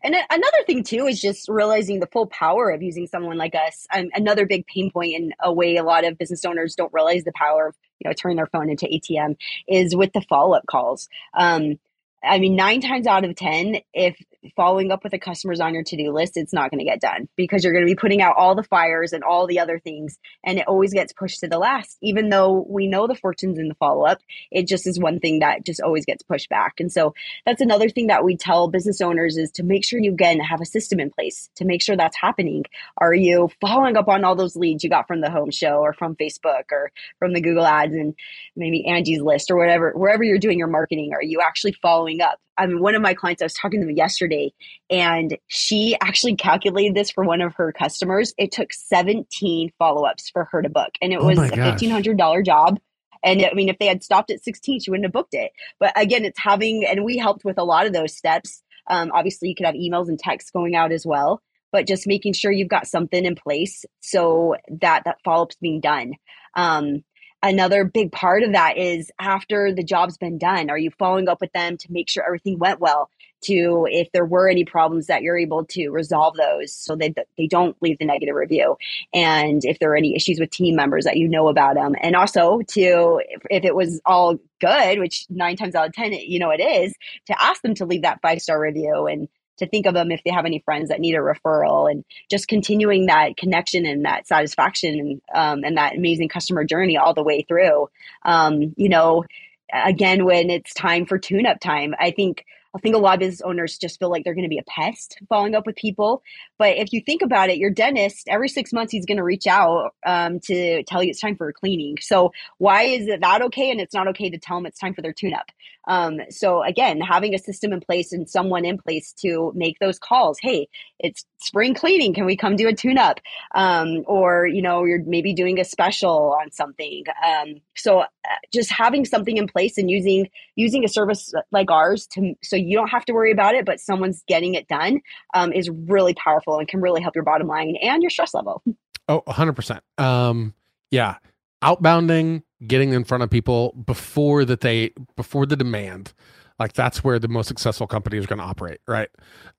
and 0.03 0.15
another 0.29 0.57
thing 0.65 0.83
too 0.83 1.07
is 1.07 1.19
just 1.19 1.49
realizing 1.49 1.99
the 1.99 2.07
full 2.07 2.27
power 2.27 2.69
of 2.69 2.81
using 2.81 3.07
someone 3.07 3.37
like 3.37 3.55
us. 3.55 3.87
Um, 3.93 4.09
another 4.13 4.45
big 4.45 4.65
pain 4.67 4.91
point 4.91 5.13
in 5.13 5.33
a 5.39 5.51
way 5.51 5.75
a 5.75 5.83
lot 5.83 6.05
of 6.05 6.17
business 6.17 6.45
owners 6.45 6.75
don't 6.75 6.93
realize 6.93 7.23
the 7.23 7.33
power 7.33 7.67
of 7.67 7.75
you 7.99 8.09
know 8.09 8.13
turning 8.13 8.37
their 8.37 8.47
phone 8.47 8.69
into 8.69 8.85
ATM 8.85 9.35
is 9.67 9.95
with 9.95 10.13
the 10.13 10.21
follow 10.21 10.55
up 10.55 10.65
calls. 10.67 11.09
Um, 11.33 11.79
I 12.23 12.39
mean, 12.39 12.55
nine 12.55 12.81
times 12.81 13.07
out 13.07 13.23
of 13.25 13.35
10, 13.35 13.77
if 13.93 14.17
following 14.55 14.91
up 14.91 15.03
with 15.03 15.11
the 15.11 15.19
customers 15.19 15.59
on 15.59 15.73
your 15.73 15.83
to-do 15.83 16.13
list 16.13 16.37
it's 16.37 16.53
not 16.53 16.71
going 16.71 16.79
to 16.79 16.85
get 16.85 17.01
done 17.01 17.27
because 17.35 17.63
you're 17.63 17.73
going 17.73 17.85
to 17.85 17.91
be 17.91 17.95
putting 17.95 18.21
out 18.21 18.35
all 18.37 18.55
the 18.55 18.63
fires 18.63 19.11
and 19.11 19.21
all 19.21 19.45
the 19.45 19.59
other 19.59 19.79
things 19.79 20.17
and 20.45 20.57
it 20.57 20.67
always 20.67 20.93
gets 20.93 21.11
pushed 21.11 21.41
to 21.41 21.47
the 21.47 21.57
last. 21.57 21.97
Even 22.01 22.29
though 22.29 22.65
we 22.69 22.87
know 22.87 23.05
the 23.05 23.15
fortunes 23.15 23.59
in 23.59 23.67
the 23.67 23.75
follow-up 23.75 24.19
it 24.51 24.67
just 24.67 24.87
is 24.87 24.99
one 24.99 25.19
thing 25.19 25.39
that 25.39 25.65
just 25.65 25.81
always 25.81 26.05
gets 26.05 26.23
pushed 26.23 26.49
back. 26.49 26.75
And 26.79 26.91
so 26.91 27.13
that's 27.45 27.61
another 27.61 27.89
thing 27.89 28.07
that 28.07 28.23
we 28.23 28.37
tell 28.37 28.69
business 28.69 29.01
owners 29.01 29.37
is 29.37 29.51
to 29.51 29.63
make 29.63 29.83
sure 29.83 29.99
you 29.99 30.13
again 30.13 30.39
have 30.39 30.61
a 30.61 30.65
system 30.65 30.99
in 30.99 31.09
place 31.09 31.49
to 31.55 31.65
make 31.65 31.81
sure 31.81 31.97
that's 31.97 32.17
happening. 32.17 32.63
Are 32.97 33.13
you 33.13 33.49
following 33.59 33.97
up 33.97 34.07
on 34.07 34.23
all 34.23 34.35
those 34.35 34.55
leads 34.55 34.83
you 34.83 34.89
got 34.89 35.07
from 35.07 35.21
the 35.21 35.29
home 35.29 35.51
show 35.51 35.79
or 35.79 35.93
from 35.93 36.15
facebook 36.15 36.71
or 36.71 36.91
from 37.17 37.33
the 37.33 37.41
google 37.41 37.65
ads 37.65 37.93
and 37.93 38.15
maybe 38.55 38.85
angie's 38.87 39.21
list 39.21 39.51
or 39.51 39.57
whatever 39.57 39.91
wherever 39.95 40.23
you're 40.23 40.37
doing 40.37 40.57
your 40.57 40.67
marketing 40.67 41.11
are 41.13 41.23
you 41.23 41.41
actually 41.41 41.73
following 41.81 42.08
up 42.21 42.39
I 42.59 42.67
mean, 42.67 42.81
one 42.81 42.93
of 42.93 43.01
my 43.01 43.13
clients, 43.13 43.41
I 43.41 43.45
was 43.45 43.53
talking 43.53 43.79
to 43.79 43.87
them 43.87 43.95
yesterday, 43.95 44.51
and 44.89 45.37
she 45.47 45.95
actually 46.01 46.35
calculated 46.35 46.93
this 46.93 47.09
for 47.09 47.23
one 47.23 47.39
of 47.41 47.55
her 47.55 47.71
customers. 47.71 48.33
It 48.37 48.51
took 48.51 48.73
17 48.73 49.71
follow 49.79 50.05
ups 50.05 50.29
for 50.29 50.49
her 50.51 50.61
to 50.61 50.69
book, 50.69 50.91
and 51.01 51.13
it 51.13 51.19
oh 51.21 51.25
was 51.25 51.39
a 51.39 51.49
$1,500 51.51 52.45
job. 52.45 52.79
And 53.23 53.41
I 53.45 53.53
mean, 53.53 53.69
if 53.69 53.79
they 53.79 53.87
had 53.87 54.03
stopped 54.03 54.29
at 54.29 54.43
16, 54.43 54.81
she 54.81 54.91
wouldn't 54.91 55.05
have 55.05 55.13
booked 55.13 55.33
it. 55.33 55.51
But 55.79 55.93
again, 55.95 56.25
it's 56.25 56.39
having, 56.39 56.85
and 56.85 57.05
we 57.05 57.17
helped 57.17 57.45
with 57.45 57.57
a 57.57 57.63
lot 57.63 57.87
of 57.87 57.93
those 57.93 58.15
steps. 58.15 58.61
Um, 58.87 59.11
obviously, 59.13 59.47
you 59.47 59.55
could 59.55 59.65
have 59.65 59.75
emails 59.75 60.09
and 60.09 60.19
texts 60.19 60.51
going 60.51 60.75
out 60.75 60.91
as 60.91 61.05
well, 61.05 61.41
but 61.71 61.87
just 61.87 62.07
making 62.07 62.33
sure 62.33 62.51
you've 62.51 62.67
got 62.67 62.87
something 62.87 63.23
in 63.23 63.35
place 63.35 63.85
so 64.01 64.55
that 64.81 65.03
that 65.05 65.21
follow 65.23 65.43
up's 65.43 65.55
being 65.61 65.79
done. 65.79 66.13
Um, 66.55 67.05
another 67.41 67.83
big 67.83 68.11
part 68.11 68.43
of 68.43 68.51
that 68.51 68.77
is 68.77 69.11
after 69.19 69.73
the 69.73 69.83
job's 69.83 70.17
been 70.17 70.37
done 70.37 70.69
are 70.69 70.77
you 70.77 70.91
following 70.91 71.29
up 71.29 71.39
with 71.39 71.51
them 71.53 71.77
to 71.77 71.91
make 71.91 72.09
sure 72.09 72.23
everything 72.25 72.59
went 72.59 72.79
well 72.79 73.09
to 73.41 73.87
if 73.89 74.11
there 74.11 74.25
were 74.25 74.49
any 74.49 74.65
problems 74.65 75.07
that 75.07 75.21
you're 75.21 75.37
able 75.37 75.65
to 75.65 75.89
resolve 75.89 76.35
those 76.35 76.73
so 76.73 76.95
that 76.95 77.27
they 77.37 77.47
don't 77.47 77.75
leave 77.81 77.97
the 77.97 78.05
negative 78.05 78.35
review? 78.35 78.77
And 79.13 79.63
if 79.63 79.79
there 79.79 79.91
are 79.91 79.95
any 79.95 80.15
issues 80.15 80.39
with 80.39 80.49
team 80.49 80.75
members 80.75 81.05
that 81.05 81.17
you 81.17 81.27
know 81.27 81.47
about 81.47 81.75
them 81.75 81.95
and 82.01 82.15
also 82.15 82.59
to 82.69 83.21
if, 83.49 83.63
it 83.63 83.75
was 83.75 84.01
all 84.05 84.37
good 84.59 84.99
which 84.99 85.25
nine 85.29 85.55
times 85.55 85.75
out 85.75 85.87
of 85.87 85.93
ten 85.93 86.11
you 86.11 86.39
know 86.39 86.49
it 86.49 86.61
is 86.61 86.93
to 87.27 87.41
ask 87.41 87.61
them 87.61 87.75
to 87.75 87.85
leave 87.85 88.01
that 88.01 88.21
five 88.21 88.41
star 88.41 88.59
review 88.59 89.07
and 89.07 89.27
to 89.59 89.67
think 89.67 89.85
of 89.85 89.93
them 89.93 90.11
if 90.11 90.21
they 90.23 90.31
have 90.31 90.45
any 90.45 90.59
friends 90.59 90.89
that 90.89 90.99
need 90.99 91.15
a 91.15 91.19
referral 91.19 91.89
and 91.89 92.03
just 92.29 92.47
continuing 92.47 93.05
that 93.05 93.37
connection 93.37 93.85
and 93.85 94.05
that 94.05 94.27
satisfaction 94.27 94.99
and, 94.99 95.21
um, 95.33 95.63
and 95.63 95.77
that 95.77 95.95
amazing 95.95 96.29
customer 96.29 96.63
journey 96.63 96.97
all 96.97 97.13
the 97.13 97.23
way 97.23 97.43
through. 97.43 97.89
Um, 98.23 98.73
you 98.77 98.89
know, 98.89 99.25
again, 99.71 100.25
when 100.25 100.49
it's 100.49 100.73
time 100.73 101.05
for 101.05 101.17
tune 101.17 101.45
up 101.45 101.59
time, 101.59 101.93
I 101.99 102.11
think 102.11 102.45
I 102.75 102.79
think 102.79 102.95
a 102.95 102.99
lot 102.99 103.15
of 103.15 103.19
business 103.19 103.41
owners 103.41 103.77
just 103.77 103.99
feel 103.99 104.09
like 104.09 104.23
they're 104.23 104.35
going 104.35 104.43
to 104.43 104.49
be 104.49 104.59
a 104.59 104.63
pest 104.63 105.17
following 105.27 105.55
up 105.55 105.65
with 105.65 105.75
people. 105.75 106.21
But 106.57 106.77
if 106.77 106.93
you 106.93 107.01
think 107.01 107.21
about 107.21 107.49
it, 107.49 107.57
your 107.57 107.71
dentist 107.71 108.27
every 108.27 108.49
six 108.49 108.71
months 108.71 108.91
he's 108.91 109.05
going 109.05 109.17
to 109.17 109.23
reach 109.23 109.47
out 109.47 109.95
um, 110.05 110.39
to 110.41 110.83
tell 110.83 111.01
you 111.01 111.09
it's 111.09 111.19
time 111.19 111.35
for 111.35 111.49
a 111.49 111.53
cleaning. 111.53 111.97
So 111.99 112.31
why 112.57 112.83
is 112.83 113.07
it 113.07 113.21
that 113.21 113.41
okay 113.43 113.71
and 113.71 113.81
it's 113.81 113.93
not 113.93 114.07
okay 114.09 114.29
to 114.29 114.37
tell 114.37 114.57
them 114.57 114.65
it's 114.65 114.79
time 114.79 114.93
for 114.93 115.01
their 115.01 115.13
tune-up? 115.13 115.51
Um, 115.87 116.19
so 116.29 116.61
again, 116.61 117.01
having 117.01 117.33
a 117.33 117.39
system 117.39 117.73
in 117.73 117.79
place 117.79 118.11
and 118.11 118.29
someone 118.29 118.63
in 118.63 118.77
place 118.77 119.11
to 119.21 119.51
make 119.55 119.79
those 119.79 119.97
calls. 119.97 120.37
Hey, 120.39 120.67
it's 120.99 121.25
spring 121.39 121.73
cleaning. 121.73 122.13
Can 122.13 122.25
we 122.25 122.37
come 122.37 122.55
do 122.55 122.67
a 122.67 122.73
tune-up? 122.73 123.19
Um, 123.55 124.03
or 124.05 124.45
you 124.45 124.61
know, 124.61 124.83
you're 124.83 125.03
maybe 125.03 125.33
doing 125.33 125.59
a 125.59 125.65
special 125.65 126.37
on 126.39 126.51
something. 126.51 127.05
Um, 127.25 127.55
so 127.75 128.01
uh, 128.01 128.05
just 128.53 128.71
having 128.71 129.05
something 129.05 129.37
in 129.37 129.47
place 129.47 129.77
and 129.79 129.89
using 129.89 130.29
using 130.55 130.83
a 130.83 130.89
service 130.89 131.33
like 131.51 131.71
ours 131.71 132.05
to 132.07 132.35
so 132.43 132.55
you 132.59 132.75
don't 132.75 132.89
have 132.89 133.05
to 133.05 133.13
worry 133.13 133.31
about 133.31 133.55
it, 133.55 133.65
but 133.65 133.79
someone's 133.79 134.23
getting 134.27 134.55
it 134.55 134.67
done 134.67 135.01
um, 135.33 135.51
is 135.53 135.69
really 135.69 136.13
powerful 136.13 136.59
and 136.59 136.67
can 136.67 136.81
really 136.81 137.01
help 137.01 137.15
your 137.15 137.23
bottom 137.23 137.47
line 137.47 137.75
and 137.81 138.01
your 138.03 138.09
stress 138.09 138.33
level. 138.33 138.63
Oh, 139.07 139.21
100%. 139.27 139.81
Um, 139.97 140.53
yeah. 140.91 141.15
Outbounding, 141.63 142.43
getting 142.65 142.93
in 142.93 143.03
front 143.03 143.23
of 143.23 143.29
people 143.29 143.73
before 143.85 144.45
that 144.45 144.61
they, 144.61 144.93
before 145.15 145.45
the 145.45 145.55
demand. 145.55 146.13
Like 146.59 146.73
that's 146.73 147.03
where 147.03 147.19
the 147.19 147.27
most 147.27 147.47
successful 147.47 147.87
company 147.87 148.17
is 148.17 148.25
going 148.25 148.39
to 148.39 148.45
operate, 148.45 148.81
right? 148.87 149.09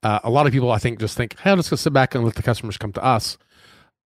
Uh, 0.03 0.21
a 0.23 0.31
lot 0.31 0.47
of 0.47 0.53
people, 0.53 0.71
I 0.71 0.79
think, 0.79 1.01
just 1.01 1.17
think, 1.17 1.39
hey, 1.41 1.51
I'm 1.51 1.59
just 1.59 1.71
going 1.71 1.79
to 1.79 1.83
sit 1.83 1.93
back 1.93 2.15
and 2.15 2.25
let 2.25 2.35
the 2.35 2.43
customers 2.43 2.77
come 2.77 2.93
to 2.93 3.05
us. 3.05 3.39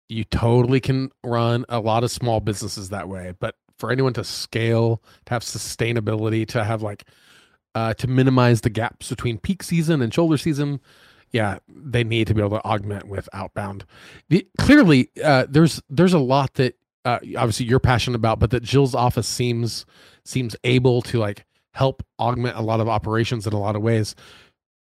You 0.09 0.25
totally 0.25 0.81
can 0.81 1.11
run 1.25 1.65
a 1.69 1.81
lot 1.81 2.05
of 2.05 2.11
small 2.11 2.41
businesses 2.41 2.91
that 2.91 3.09
way. 3.09 3.35
But 3.39 3.57
for 3.79 3.91
anyone 3.91 4.13
to 4.15 4.25
scale, 4.25 5.03
to 5.27 5.35
have 5.35 5.43
sustainability, 5.43 6.47
to 6.49 6.63
have 6.65 6.83
like 6.83 7.05
uh, 7.75 7.95
to 7.95 8.07
minimize 8.07 8.61
the 8.61 8.71
gaps 8.71 9.09
between 9.09 9.39
peak 9.39 9.63
season 9.63 10.01
and 10.03 10.13
shoulder 10.13 10.37
season. 10.37 10.81
Yeah, 11.31 11.59
they 11.69 12.05
need 12.05 12.29
to 12.29 12.35
be 12.35 12.41
able 12.41 12.59
to 12.59 12.65
augment 12.65 13.09
with 13.09 13.29
outbound. 13.33 13.85
The, 14.29 14.47
clearly, 14.59 15.11
uh, 15.23 15.47
there's 15.49 15.83
there's 15.89 16.13
a 16.13 16.19
lot 16.19 16.55
that 16.55 16.77
uh, 17.05 17.19
obviously 17.37 17.67
you're 17.67 17.81
passionate 17.81 18.17
about, 18.17 18.39
but 18.39 18.51
that 18.51 18.63
Jill's 18.63 18.95
office 18.95 19.27
seems 19.27 19.85
seems 20.25 20.55
able 20.65 21.03
to 21.03 21.19
like 21.19 21.45
help 21.73 22.05
augment 22.21 22.57
a 22.57 22.63
lot 22.63 22.81
of 22.81 22.89
operations 22.89 23.47
in 23.47 23.53
a 23.53 23.59
lot 23.59 23.75
of 23.75 23.83
ways. 23.83 24.15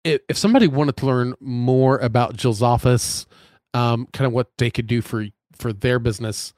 If, 0.03 0.21
if 0.29 0.37
somebody 0.37 0.67
wanted 0.67 0.95
to 0.97 1.05
learn 1.05 1.33
more 1.39 1.97
about 1.97 2.35
Jill's 2.35 2.61
office, 2.61 3.25
um, 3.73 4.07
kind 4.13 4.27
of 4.27 4.33
what 4.33 4.49
they 4.57 4.69
could 4.69 4.87
do 4.87 5.01
for 5.01 5.25
for 5.53 5.73
their 5.73 5.97
business, 5.97 6.53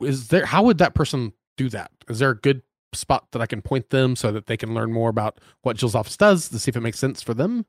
is 0.00 0.28
there 0.28 0.46
how 0.46 0.62
would 0.62 0.78
that 0.78 0.94
person 0.94 1.34
do 1.58 1.68
that? 1.68 1.90
Is 2.08 2.18
there 2.18 2.30
a 2.30 2.36
good 2.36 2.62
spot 2.94 3.26
that 3.32 3.42
I 3.42 3.46
can 3.46 3.62
point 3.62 3.90
them 3.90 4.16
so 4.16 4.32
that 4.32 4.46
they 4.46 4.56
can 4.56 4.74
learn 4.74 4.92
more 4.92 5.10
about 5.10 5.38
what 5.62 5.76
Jill's 5.76 5.94
office 5.94 6.16
does 6.16 6.48
to 6.50 6.58
see 6.58 6.70
if 6.70 6.76
it 6.76 6.80
makes 6.80 6.98
sense 6.98 7.22
for 7.22 7.34
them? 7.34 7.66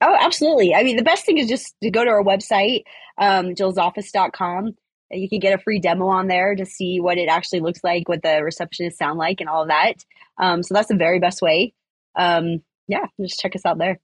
Oh, 0.00 0.16
absolutely. 0.20 0.74
I 0.74 0.84
mean, 0.84 0.96
the 0.96 1.02
best 1.02 1.26
thing 1.26 1.38
is 1.38 1.48
just 1.48 1.74
to 1.82 1.90
go 1.90 2.04
to 2.04 2.10
our 2.10 2.22
website, 2.22 2.82
um, 3.18 3.54
jillsoffice.com. 3.54 4.74
You 5.10 5.28
can 5.28 5.40
get 5.40 5.58
a 5.58 5.62
free 5.62 5.80
demo 5.80 6.06
on 6.08 6.28
there 6.28 6.54
to 6.54 6.66
see 6.66 7.00
what 7.00 7.18
it 7.18 7.28
actually 7.28 7.60
looks 7.60 7.82
like, 7.82 8.08
what 8.08 8.22
the 8.22 8.28
receptionists 8.28 8.96
sound 8.96 9.18
like, 9.18 9.40
and 9.40 9.48
all 9.48 9.62
of 9.62 9.68
that. 9.68 9.94
Um, 10.36 10.62
so 10.62 10.74
that's 10.74 10.88
the 10.88 10.96
very 10.96 11.18
best 11.18 11.42
way. 11.42 11.72
Um, 12.16 12.62
yeah, 12.86 13.06
just 13.20 13.40
check 13.40 13.56
us 13.56 13.64
out 13.66 13.78
there. 13.78 13.98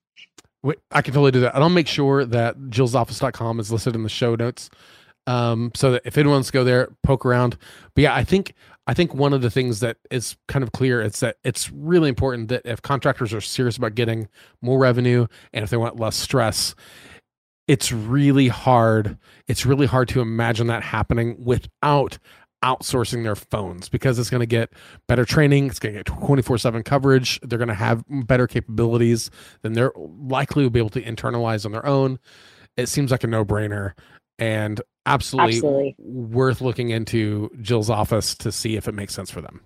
I 0.90 1.02
can 1.02 1.12
totally 1.12 1.30
do 1.30 1.40
that. 1.40 1.54
And 1.54 1.62
I'll 1.62 1.70
make 1.70 1.88
sure 1.88 2.24
that 2.24 2.58
jillsoffice.com 2.58 3.60
is 3.60 3.70
listed 3.70 3.94
in 3.94 4.02
the 4.02 4.08
show 4.08 4.34
notes 4.34 4.70
Um, 5.26 5.72
so 5.74 5.92
that 5.92 6.02
if 6.04 6.16
anyone 6.18 6.36
wants 6.36 6.48
to 6.48 6.52
go 6.52 6.64
there, 6.64 6.88
poke 7.02 7.24
around. 7.26 7.56
But 7.94 8.02
yeah, 8.02 8.14
I 8.14 8.24
think 8.24 8.54
I 8.86 8.94
think 8.94 9.14
one 9.14 9.32
of 9.32 9.40
the 9.40 9.50
things 9.50 9.80
that 9.80 9.96
is 10.10 10.36
kind 10.46 10.62
of 10.62 10.72
clear 10.72 11.00
is 11.00 11.20
that 11.20 11.36
it's 11.42 11.70
really 11.70 12.08
important 12.08 12.48
that 12.48 12.62
if 12.64 12.82
contractors 12.82 13.32
are 13.32 13.40
serious 13.40 13.76
about 13.76 13.94
getting 13.94 14.28
more 14.60 14.78
revenue 14.78 15.26
and 15.52 15.62
if 15.62 15.70
they 15.70 15.76
want 15.76 15.98
less 15.98 16.16
stress, 16.16 16.74
it's 17.66 17.92
really 17.92 18.48
hard. 18.48 19.16
It's 19.48 19.64
really 19.64 19.86
hard 19.86 20.08
to 20.08 20.20
imagine 20.20 20.66
that 20.66 20.82
happening 20.82 21.42
without 21.42 22.18
outsourcing 22.62 23.22
their 23.22 23.36
phones 23.36 23.88
because 23.88 24.18
it's 24.18 24.30
going 24.30 24.40
to 24.40 24.46
get 24.46 24.72
better 25.06 25.24
training. 25.24 25.66
It's 25.66 25.78
going 25.78 25.94
to 25.94 25.98
get 26.00 26.06
24 26.06 26.58
7 26.58 26.82
coverage. 26.82 27.40
They're 27.42 27.58
going 27.58 27.68
to 27.68 27.74
have 27.74 28.04
better 28.08 28.46
capabilities 28.46 29.30
than 29.62 29.74
they're 29.74 29.92
likely 29.96 30.64
to 30.64 30.70
be 30.70 30.78
able 30.78 30.90
to 30.90 31.02
internalize 31.02 31.64
on 31.64 31.72
their 31.72 31.84
own. 31.86 32.18
It 32.76 32.88
seems 32.88 33.10
like 33.10 33.24
a 33.24 33.26
no 33.26 33.44
brainer 33.44 33.92
and 34.38 34.80
absolutely, 35.06 35.56
Absolutely. 35.56 35.96
worth 35.98 36.60
looking 36.60 36.90
into 36.90 37.50
Jill's 37.60 37.90
office 37.90 38.34
to 38.36 38.50
see 38.52 38.76
if 38.76 38.88
it 38.88 38.94
makes 38.94 39.14
sense 39.14 39.30
for 39.30 39.40
them. 39.40 39.60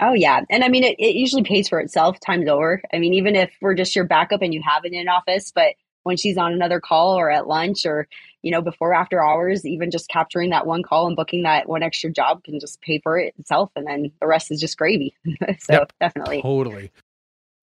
Oh 0.00 0.12
yeah. 0.12 0.42
And 0.50 0.62
I 0.62 0.68
mean 0.68 0.84
it, 0.84 0.96
it 0.98 1.14
usually 1.14 1.42
pays 1.42 1.68
for 1.68 1.80
itself 1.80 2.20
times 2.20 2.48
over. 2.48 2.82
I 2.92 2.98
mean, 2.98 3.14
even 3.14 3.34
if 3.34 3.50
we're 3.62 3.74
just 3.74 3.96
your 3.96 4.04
backup 4.04 4.42
and 4.42 4.52
you 4.52 4.62
have 4.62 4.84
it 4.84 4.92
in 4.92 5.08
office, 5.08 5.52
but 5.54 5.74
when 6.02 6.16
she's 6.16 6.36
on 6.36 6.52
another 6.52 6.80
call 6.80 7.18
or 7.18 7.30
at 7.30 7.48
lunch 7.48 7.84
or, 7.86 8.06
you 8.42 8.50
know, 8.52 8.60
before 8.62 8.92
after 8.94 9.24
hours, 9.24 9.64
even 9.64 9.90
just 9.90 10.08
capturing 10.08 10.50
that 10.50 10.66
one 10.66 10.82
call 10.82 11.06
and 11.06 11.16
booking 11.16 11.42
that 11.42 11.68
one 11.68 11.82
extra 11.82 12.10
job 12.12 12.44
can 12.44 12.60
just 12.60 12.80
pay 12.82 13.00
for 13.00 13.18
it 13.18 13.34
itself 13.38 13.72
and 13.74 13.86
then 13.86 14.12
the 14.20 14.26
rest 14.26 14.50
is 14.52 14.60
just 14.60 14.76
gravy. 14.76 15.14
so 15.58 15.72
Yep. 15.72 15.92
definitely. 15.98 16.42
Totally. 16.42 16.92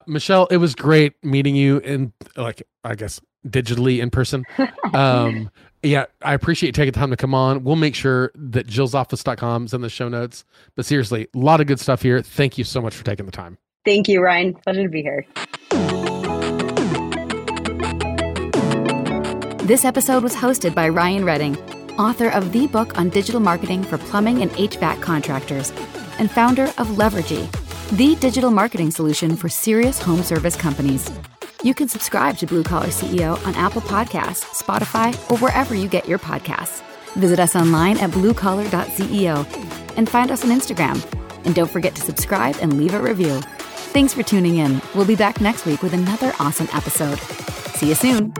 Michelle, 0.07 0.47
it 0.47 0.57
was 0.57 0.75
great 0.75 1.13
meeting 1.23 1.55
you 1.55 1.77
in 1.77 2.13
like 2.35 2.63
I 2.83 2.95
guess 2.95 3.21
digitally 3.47 4.01
in 4.01 4.09
person. 4.09 4.45
Um 4.93 5.49
yeah, 5.83 6.05
I 6.21 6.33
appreciate 6.33 6.69
you 6.69 6.73
taking 6.73 6.93
the 6.93 6.99
time 6.99 7.09
to 7.09 7.17
come 7.17 7.35
on. 7.35 7.63
We'll 7.63 7.75
make 7.75 7.93
sure 7.93 8.31
that 8.35 8.67
jillsoffice.com 8.67 9.65
is 9.65 9.73
in 9.73 9.81
the 9.81 9.89
show 9.89 10.07
notes. 10.07 10.45
But 10.75 10.85
seriously, 10.85 11.27
a 11.35 11.37
lot 11.37 11.59
of 11.61 11.67
good 11.67 11.79
stuff 11.79 12.01
here. 12.01 12.21
Thank 12.21 12.57
you 12.57 12.63
so 12.63 12.81
much 12.81 12.95
for 12.95 13.03
taking 13.03 13.25
the 13.25 13.31
time. 13.31 13.57
Thank 13.85 14.07
you, 14.07 14.21
Ryan. 14.21 14.53
Pleasure 14.53 14.83
to 14.83 14.89
be 14.89 15.01
here. 15.01 15.25
This 19.63 19.85
episode 19.85 20.23
was 20.23 20.35
hosted 20.35 20.73
by 20.73 20.89
Ryan 20.89 21.25
Redding, 21.25 21.57
author 21.97 22.29
of 22.29 22.51
the 22.53 22.67
book 22.67 22.97
on 22.97 23.09
digital 23.09 23.41
marketing 23.41 23.83
for 23.83 23.97
plumbing 23.97 24.41
and 24.41 24.51
HVAC 24.51 25.01
contractors, 25.01 25.71
and 26.19 26.31
founder 26.31 26.65
of 26.77 26.87
Levergy, 26.97 27.49
the 27.97 28.15
digital 28.15 28.51
marketing 28.51 28.91
solution 28.91 29.35
for 29.35 29.49
serious 29.49 30.01
home 30.01 30.23
service 30.23 30.55
companies. 30.55 31.09
You 31.63 31.73
can 31.73 31.87
subscribe 31.87 32.37
to 32.39 32.45
Blue 32.45 32.63
Collar 32.63 32.87
CEO 32.87 33.43
on 33.47 33.55
Apple 33.55 33.81
Podcasts, 33.81 34.43
Spotify, 34.61 35.13
or 35.31 35.37
wherever 35.37 35.73
you 35.73 35.87
get 35.87 36.07
your 36.09 36.19
podcasts. 36.19 36.83
Visit 37.13 37.39
us 37.39 37.55
online 37.55 37.97
at 37.99 38.09
bluecollar.ceo 38.11 39.97
and 39.97 40.09
find 40.09 40.29
us 40.29 40.43
on 40.43 40.49
Instagram. 40.49 41.01
And 41.45 41.55
don't 41.55 41.71
forget 41.71 41.95
to 41.95 42.01
subscribe 42.01 42.57
and 42.61 42.77
leave 42.77 42.93
a 42.93 43.01
review. 43.01 43.39
Thanks 43.93 44.13
for 44.13 44.23
tuning 44.23 44.57
in. 44.57 44.81
We'll 44.93 45.05
be 45.05 45.15
back 45.15 45.39
next 45.39 45.65
week 45.65 45.81
with 45.81 45.93
another 45.93 46.33
awesome 46.39 46.67
episode. 46.73 47.19
See 47.77 47.87
you 47.87 47.95
soon. 47.95 48.33